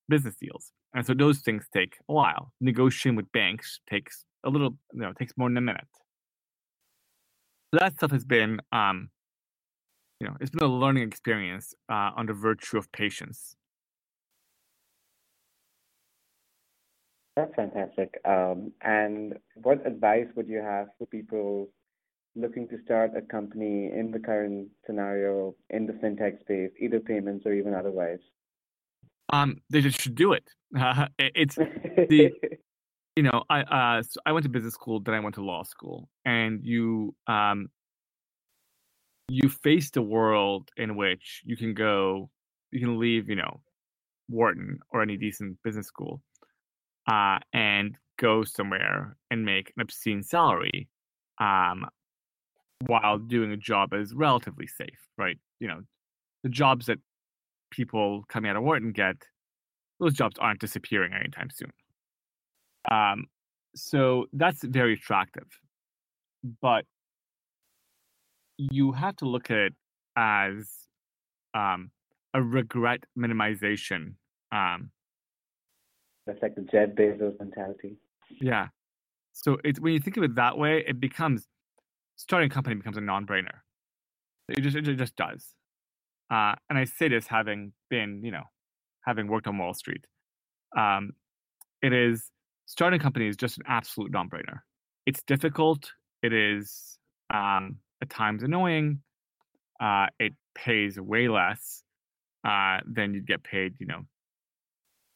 business 0.09 0.37
deals, 0.41 0.73
and 0.95 1.07
so 1.07 1.15
those 1.15 1.41
things 1.41 1.67
take 1.75 1.97
a 2.09 2.13
while. 2.15 2.53
Negotiating 2.61 3.17
with 3.17 3.31
banks 3.33 3.81
takes 3.91 4.25
a 4.45 4.51
little, 4.51 4.77
you 4.95 5.01
know, 5.01 5.13
takes 5.15 5.35
more 5.37 5.49
than 5.49 5.59
a 5.59 5.63
minute 5.63 5.87
So 7.73 7.81
that 7.81 7.95
stuff 7.95 8.11
has 8.13 8.25
been 8.25 8.61
um 8.73 9.11
you 10.21 10.29
know 10.29 10.37
it's 10.41 10.51
been 10.51 10.63
a 10.65 10.73
learning 10.73 11.05
experience 11.05 11.75
uh, 11.91 12.11
under 12.17 12.35
virtue 12.35 12.79
of 12.79 12.91
patience 12.93 13.57
that's 17.37 17.55
fantastic 17.55 18.21
um, 18.27 18.73
and 18.83 19.35
what 19.63 19.87
advice 19.87 20.27
would 20.37 20.49
you 20.49 20.61
have 20.61 20.89
for 20.99 21.07
people 21.07 21.69
looking 22.35 22.69
to 22.69 22.79
start 22.85 23.13
a 23.17 23.23
company 23.23 23.91
in 23.93 24.11
the 24.11 24.19
current 24.19 24.69
scenario 24.87 25.55
in 25.71 25.87
the 25.87 25.93
fintech 25.95 26.41
space 26.41 26.71
either 26.81 27.01
payments 27.01 27.45
or 27.47 27.53
even 27.53 27.75
otherwise? 27.75 28.21
Um 29.33 29.57
they 29.71 29.81
just 29.81 30.01
should 30.01 30.15
do 30.15 30.33
it. 30.33 30.45
Uh, 30.75 31.07
it's 31.19 31.57
the 31.57 32.33
you 33.17 33.23
know, 33.23 33.45
I 33.51 33.61
uh, 33.63 34.03
so 34.03 34.21
I 34.25 34.33
went 34.33 34.45
to 34.45 34.49
business 34.49 34.75
school, 34.75 35.01
then 35.01 35.15
I 35.15 35.21
went 35.21 35.35
to 35.35 35.45
law 35.45 35.65
school, 35.65 36.09
and 36.25 36.61
you 36.65 37.15
um, 37.27 37.69
you 39.29 39.49
face 39.49 39.91
the 39.91 40.03
world 40.03 40.71
in 40.77 40.97
which 40.97 41.43
you 41.45 41.57
can 41.57 41.75
go, 41.75 42.31
you 42.71 42.81
can 42.81 42.99
leave, 42.99 43.29
you 43.29 43.37
know, 43.37 43.61
Wharton 44.29 44.79
or 44.91 45.03
any 45.03 45.17
decent 45.17 45.59
business 45.63 45.87
school, 45.87 46.23
uh, 47.11 47.39
and 47.53 47.97
go 48.19 48.45
somewhere 48.45 49.17
and 49.31 49.45
make 49.45 49.73
an 49.77 49.83
obscene 49.83 50.23
salary, 50.23 50.89
um, 51.39 51.87
while 52.87 53.19
doing 53.19 53.53
a 53.53 53.57
job 53.57 53.91
that 53.91 54.01
is 54.01 54.15
relatively 54.15 54.67
safe, 54.67 55.09
right? 55.17 55.39
You 55.61 55.69
know, 55.69 55.81
the 56.43 56.49
jobs 56.49 56.87
that 56.87 56.99
people 57.71 58.25
coming 58.29 58.51
out 58.51 58.57
of 58.57 58.63
Wharton 58.63 58.93
get, 58.93 59.17
those 60.01 60.15
jobs 60.15 60.37
aren't 60.39 60.61
disappearing 60.61 61.13
anytime 61.13 61.49
soon. 61.51 61.73
Um, 62.91 63.27
so 63.75 64.27
that's 64.33 64.63
very 64.63 64.95
attractive. 64.95 65.47
But 66.61 66.85
you 68.59 68.93
have 68.93 69.17
to 69.17 69.27
look 69.27 69.51
at 69.51 69.59
it 69.59 69.75
as 70.17 70.69
um, 71.55 71.91
a 72.35 72.43
regret 72.43 73.05
minimization. 73.19 74.15
Um, 74.51 74.91
that's 76.27 76.43
like 76.43 76.55
the 76.55 76.63
Jeff 76.63 76.91
Bezos 76.91 77.39
mentality. 77.39 77.97
Yeah. 78.41 78.69
So 79.33 79.59
it's 79.65 79.81
when 79.81 79.95
you 79.95 80.01
think 80.01 80.17
of 80.17 80.23
it 80.23 80.35
that 80.35 80.59
way, 80.59 80.85
it 80.87 81.01
becomes 81.01 81.47
starting 82.17 82.51
a 82.51 82.55
company 82.55 82.77
becomes 82.77 82.97
a 82.97 83.01
non-brainer. 83.01 83.61
It 84.49 84.61
just 84.61 84.77
it 84.77 84.97
just 84.97 85.17
does. 85.17 85.47
Uh, 86.31 86.55
and 86.69 86.79
I 86.79 86.85
say 86.85 87.09
this 87.09 87.27
having 87.27 87.73
been, 87.91 88.23
you 88.25 88.31
know, 88.31 88.45
having 89.05 89.27
worked 89.27 89.47
on 89.47 89.59
Wall 89.59 89.75
Street. 89.75 90.07
Um, 90.77 91.11
it 91.83 91.93
is 91.93 92.31
starting 92.67 93.01
a 93.01 93.03
company 93.03 93.29
is 93.29 93.37
just 93.37 93.59
an 93.59 93.65
absolute 93.67 94.11
non-brainer. 94.11 94.61
It's 95.07 95.23
difficult. 95.25 95.91
It 96.23 96.33
is 96.33 96.99
um, 97.33 97.77
at 98.01 98.09
times 98.09 98.43
annoying. 98.43 99.01
Uh, 99.81 100.07
it 100.19 100.33
pays 100.55 100.99
way 100.99 101.29
less 101.29 101.83
uh, 102.47 102.79
than 102.87 103.15
you'd 103.15 103.27
get 103.27 103.43
paid, 103.43 103.75
you 103.79 103.87
know, 103.87 104.03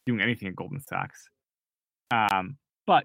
doing 0.06 0.20
anything 0.20 0.48
at 0.48 0.56
Goldman 0.56 0.82
Sachs. 0.82 1.28
Um, 2.10 2.56
but 2.86 3.04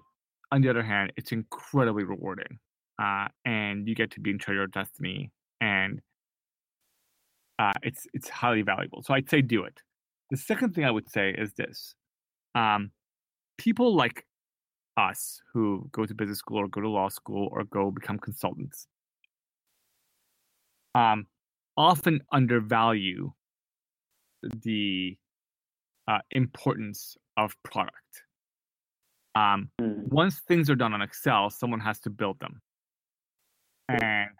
on 0.50 0.60
the 0.60 0.68
other 0.68 0.82
hand, 0.82 1.12
it's 1.16 1.32
incredibly 1.32 2.04
rewarding, 2.04 2.58
uh, 3.02 3.28
and 3.44 3.88
you 3.88 3.94
get 3.94 4.10
to 4.12 4.20
be 4.20 4.30
in 4.30 4.38
charge 4.38 4.56
of 4.56 4.60
your 4.60 4.66
destiny, 4.68 5.30
and 5.60 6.00
uh, 7.58 7.72
it's 7.82 8.06
it's 8.14 8.28
highly 8.28 8.62
valuable. 8.62 9.02
So 9.02 9.14
I'd 9.14 9.28
say 9.28 9.42
do 9.42 9.64
it. 9.64 9.80
The 10.30 10.36
second 10.36 10.74
thing 10.74 10.84
I 10.84 10.90
would 10.90 11.10
say 11.10 11.34
is 11.36 11.52
this: 11.54 11.94
um, 12.54 12.90
people 13.58 13.94
like 13.94 14.26
us 14.96 15.40
who 15.52 15.88
go 15.90 16.04
to 16.06 16.14
business 16.14 16.38
school 16.38 16.58
or 16.58 16.68
go 16.68 16.80
to 16.80 16.88
law 16.88 17.08
school 17.08 17.48
or 17.50 17.64
go 17.64 17.90
become 17.90 18.18
consultants 18.18 18.86
um, 20.94 21.26
often 21.76 22.20
undervalue 22.32 23.32
the 24.62 25.16
uh, 26.08 26.18
importance 26.32 27.16
of 27.36 27.54
product. 27.62 27.96
Um, 29.34 29.70
mm. 29.80 30.08
Once 30.08 30.40
things 30.40 30.68
are 30.68 30.74
done 30.74 30.92
on 30.92 31.00
Excel, 31.00 31.48
someone 31.50 31.80
has 31.80 32.00
to 32.00 32.10
build 32.10 32.38
them, 32.40 32.60
and 33.88 34.30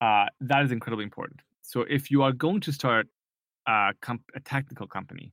uh, 0.00 0.26
that 0.40 0.64
is 0.64 0.72
incredibly 0.72 1.04
important. 1.04 1.40
So 1.62 1.82
if 1.88 2.10
you 2.10 2.22
are 2.22 2.32
going 2.32 2.60
to 2.60 2.72
start 2.72 3.08
a, 3.66 3.92
comp- 4.00 4.30
a 4.34 4.40
technical 4.40 4.86
company, 4.86 5.32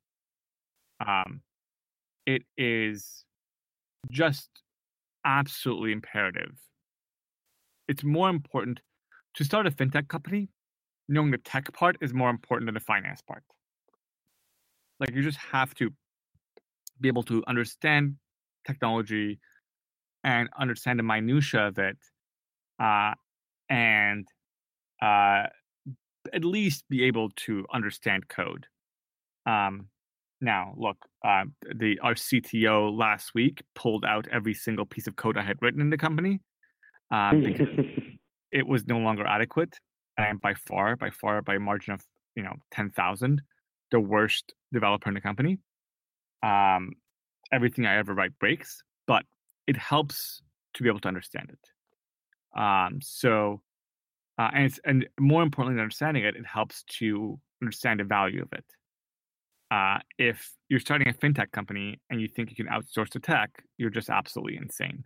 um, 1.05 1.41
it 2.25 2.43
is 2.57 3.25
just 4.09 4.49
absolutely 5.25 5.91
imperative. 5.91 6.57
It's 7.87 8.03
more 8.03 8.29
important 8.29 8.79
to 9.35 9.43
start 9.43 9.67
a 9.67 9.71
fintech 9.71 10.07
company. 10.07 10.49
Knowing 11.09 11.31
the 11.31 11.37
tech 11.37 11.71
part 11.73 11.97
is 11.99 12.13
more 12.13 12.29
important 12.29 12.67
than 12.67 12.73
the 12.73 12.79
finance 12.79 13.21
part. 13.21 13.43
Like 15.01 15.13
you 15.13 15.21
just 15.21 15.37
have 15.37 15.73
to 15.75 15.89
be 17.01 17.09
able 17.09 17.23
to 17.23 17.43
understand 17.45 18.15
technology 18.65 19.39
and 20.23 20.49
understand 20.57 20.99
the 20.99 21.03
minutia 21.03 21.67
of 21.67 21.77
it, 21.77 21.97
uh, 22.79 23.13
and 23.73 24.27
uh, 25.01 25.47
at 26.31 26.45
least 26.45 26.85
be 26.89 27.03
able 27.03 27.31
to 27.31 27.65
understand 27.73 28.27
code. 28.29 28.67
Um, 29.47 29.87
now, 30.41 30.75
look, 30.77 30.97
uh, 31.25 31.45
the 31.75 31.99
our 32.01 32.13
CTO 32.13 32.95
last 32.95 33.31
week 33.33 33.63
pulled 33.73 34.05
out 34.05 34.27
every 34.31 34.53
single 34.53 34.85
piece 34.85 35.07
of 35.07 35.15
code 35.15 35.37
I 35.37 35.41
had 35.41 35.57
written 35.61 35.81
in 35.81 35.89
the 35.89 35.97
company 35.97 36.39
um, 37.09 37.41
because 37.41 37.67
it 38.51 38.67
was 38.67 38.85
no 38.85 38.99
longer 38.99 39.25
adequate. 39.25 39.75
And 40.17 40.39
by 40.39 40.53
far, 40.53 40.95
by 40.95 41.09
far, 41.09 41.41
by 41.41 41.55
a 41.55 41.59
margin 41.59 41.93
of 41.95 42.01
you 42.35 42.43
know 42.43 42.53
ten 42.71 42.91
thousand, 42.91 43.41
the 43.91 43.99
worst 43.99 44.53
developer 44.71 45.09
in 45.09 45.15
the 45.15 45.21
company. 45.21 45.57
Um, 46.43 46.91
everything 47.51 47.87
I 47.87 47.97
ever 47.97 48.13
write 48.13 48.37
breaks, 48.37 48.83
but 49.07 49.23
it 49.65 49.77
helps 49.77 50.43
to 50.75 50.83
be 50.83 50.89
able 50.89 50.99
to 50.99 51.07
understand 51.07 51.49
it. 51.49 51.72
Um, 52.55 52.99
so, 53.01 53.61
uh, 54.37 54.49
and 54.53 54.79
and 54.85 55.07
more 55.19 55.43
importantly 55.43 55.75
than 55.75 55.83
understanding 55.83 56.23
it, 56.23 56.35
it 56.35 56.45
helps 56.45 56.83
to 56.99 57.39
understand 57.61 57.99
the 57.99 58.03
value 58.03 58.41
of 58.41 58.49
it. 58.53 58.65
Uh, 59.71 59.97
if 60.19 60.51
you're 60.69 60.79
starting 60.79 61.07
a 61.07 61.13
fintech 61.13 61.51
company 61.51 61.99
and 62.09 62.21
you 62.21 62.27
think 62.27 62.49
you 62.49 62.55
can 62.55 62.67
outsource 62.67 63.09
the 63.11 63.19
tech, 63.19 63.49
you're 63.77 63.89
just 63.89 64.09
absolutely 64.09 64.57
insane. 64.57 65.03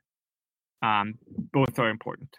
Um, 0.81 1.15
both 1.53 1.79
are 1.79 1.89
important. 1.89 2.29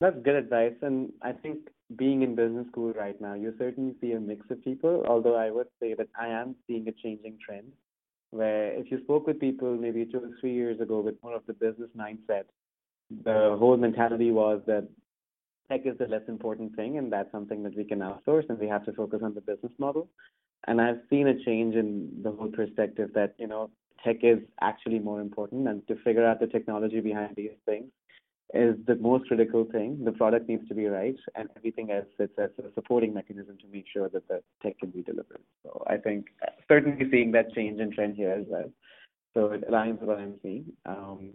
That's 0.00 0.16
good 0.24 0.36
advice. 0.36 0.74
And 0.82 1.12
I 1.22 1.32
think 1.32 1.68
being 1.96 2.22
in 2.22 2.34
business 2.34 2.66
school 2.68 2.92
right 2.92 3.20
now, 3.20 3.34
you 3.34 3.54
certainly 3.58 3.94
see 4.00 4.12
a 4.12 4.20
mix 4.20 4.42
of 4.50 4.62
people, 4.62 5.04
although 5.08 5.36
I 5.36 5.50
would 5.50 5.68
say 5.80 5.94
that 5.94 6.08
I 6.18 6.28
am 6.28 6.54
seeing 6.66 6.86
a 6.88 6.92
changing 6.92 7.38
trend 7.44 7.72
where 8.30 8.72
if 8.74 8.90
you 8.90 9.00
spoke 9.02 9.26
with 9.26 9.40
people 9.40 9.74
maybe 9.74 10.04
two 10.04 10.18
or 10.18 10.30
three 10.40 10.52
years 10.52 10.80
ago 10.80 11.00
with 11.00 11.14
more 11.22 11.34
of 11.34 11.46
the 11.46 11.54
business 11.54 11.88
mindset, 11.96 12.44
the 13.10 13.56
whole 13.58 13.76
mentality 13.76 14.30
was 14.30 14.60
that 14.66 14.88
tech 15.70 15.82
is 15.84 15.98
the 15.98 16.06
less 16.06 16.22
important 16.28 16.74
thing 16.76 16.98
and 16.98 17.12
that's 17.12 17.30
something 17.32 17.62
that 17.62 17.76
we 17.76 17.84
can 17.84 18.00
outsource 18.00 18.48
and 18.48 18.58
we 18.58 18.68
have 18.68 18.84
to 18.86 18.92
focus 18.92 19.20
on 19.22 19.34
the 19.34 19.40
business 19.40 19.72
model. 19.78 20.08
And 20.66 20.80
I've 20.80 21.00
seen 21.08 21.28
a 21.28 21.44
change 21.44 21.74
in 21.74 22.10
the 22.22 22.32
whole 22.32 22.50
perspective 22.50 23.10
that, 23.14 23.34
you 23.38 23.46
know, 23.46 23.70
tech 24.04 24.18
is 24.22 24.38
actually 24.60 24.98
more 24.98 25.20
important 25.20 25.68
and 25.68 25.86
to 25.88 25.96
figure 26.04 26.26
out 26.26 26.40
the 26.40 26.46
technology 26.46 27.00
behind 27.00 27.36
these 27.36 27.56
things 27.66 27.90
is 28.54 28.76
the 28.86 28.96
most 28.96 29.28
critical 29.28 29.66
thing. 29.70 30.02
The 30.04 30.12
product 30.12 30.48
needs 30.48 30.66
to 30.68 30.74
be 30.74 30.86
right, 30.86 31.16
and 31.34 31.50
everything 31.56 31.90
else 31.90 32.06
as 32.18 32.30
a 32.38 32.72
supporting 32.74 33.12
mechanism 33.12 33.58
to 33.58 33.66
make 33.70 33.84
sure 33.92 34.08
that 34.08 34.26
the 34.28 34.42
tech 34.62 34.78
can 34.78 34.90
be 34.90 35.02
delivered. 35.02 35.42
So 35.62 35.84
I 35.86 35.98
think 35.98 36.28
uh, 36.42 36.52
certainly 36.66 37.10
seeing 37.10 37.32
that 37.32 37.52
change 37.52 37.78
in 37.78 37.92
trend 37.92 38.16
here 38.16 38.32
as 38.32 38.46
well. 38.48 38.70
So 39.34 39.52
it 39.52 39.68
aligns 39.70 40.00
with 40.00 40.08
what 40.08 40.18
I'm 40.18 40.36
seeing. 40.42 40.64
Um, 40.86 41.34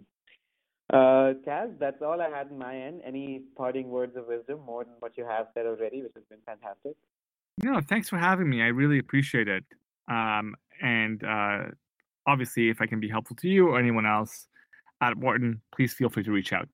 Kash, 0.90 1.68
that's 1.78 2.02
all 2.02 2.20
I 2.20 2.28
had 2.28 2.50
in 2.50 2.58
my 2.58 2.76
end. 2.76 3.00
Any 3.04 3.42
parting 3.56 3.88
words 3.90 4.16
of 4.16 4.26
wisdom 4.26 4.60
more 4.64 4.84
than 4.84 4.94
what 4.98 5.16
you 5.16 5.24
have 5.24 5.46
said 5.54 5.66
already, 5.66 6.02
which 6.02 6.12
has 6.14 6.24
been 6.28 6.40
fantastic? 6.46 6.96
No, 7.62 7.80
thanks 7.80 8.08
for 8.08 8.18
having 8.18 8.48
me. 8.48 8.62
I 8.62 8.66
really 8.66 8.98
appreciate 8.98 9.48
it. 9.48 9.64
Um, 10.08 10.54
and 10.82 11.22
uh, 11.24 11.64
obviously, 12.26 12.68
if 12.68 12.80
I 12.80 12.86
can 12.86 13.00
be 13.00 13.08
helpful 13.08 13.36
to 13.36 13.48
you 13.48 13.68
or 13.68 13.78
anyone 13.78 14.06
else 14.06 14.48
at 15.00 15.16
Wharton, 15.16 15.60
please 15.74 15.94
feel 15.94 16.08
free 16.08 16.24
to 16.24 16.32
reach 16.32 16.52
out. 16.52 16.68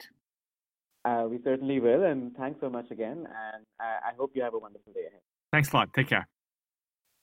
Uh, 1.05 1.27
we 1.31 1.38
certainly 1.42 1.81
will, 1.81 2.05
and 2.05 2.37
thanks 2.37 2.61
so 2.61 2.68
much 2.68 2.90
again. 2.90 3.18
And 3.18 3.64
I, 3.81 4.11
I 4.11 4.12
hope 4.18 4.33
you 4.35 4.42
have 4.42 4.55
a 4.55 4.59
wonderful 4.59 4.92
day 4.92 5.07
ahead. 5.09 5.20
Thanks 5.53 5.73
a 5.73 5.77
lot. 5.77 5.92
Take 5.94 6.09
care. 6.09 6.29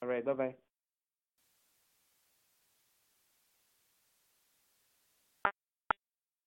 All 0.01 0.09
right. 0.09 0.25
Bye 0.25 0.33
bye. 0.33 0.55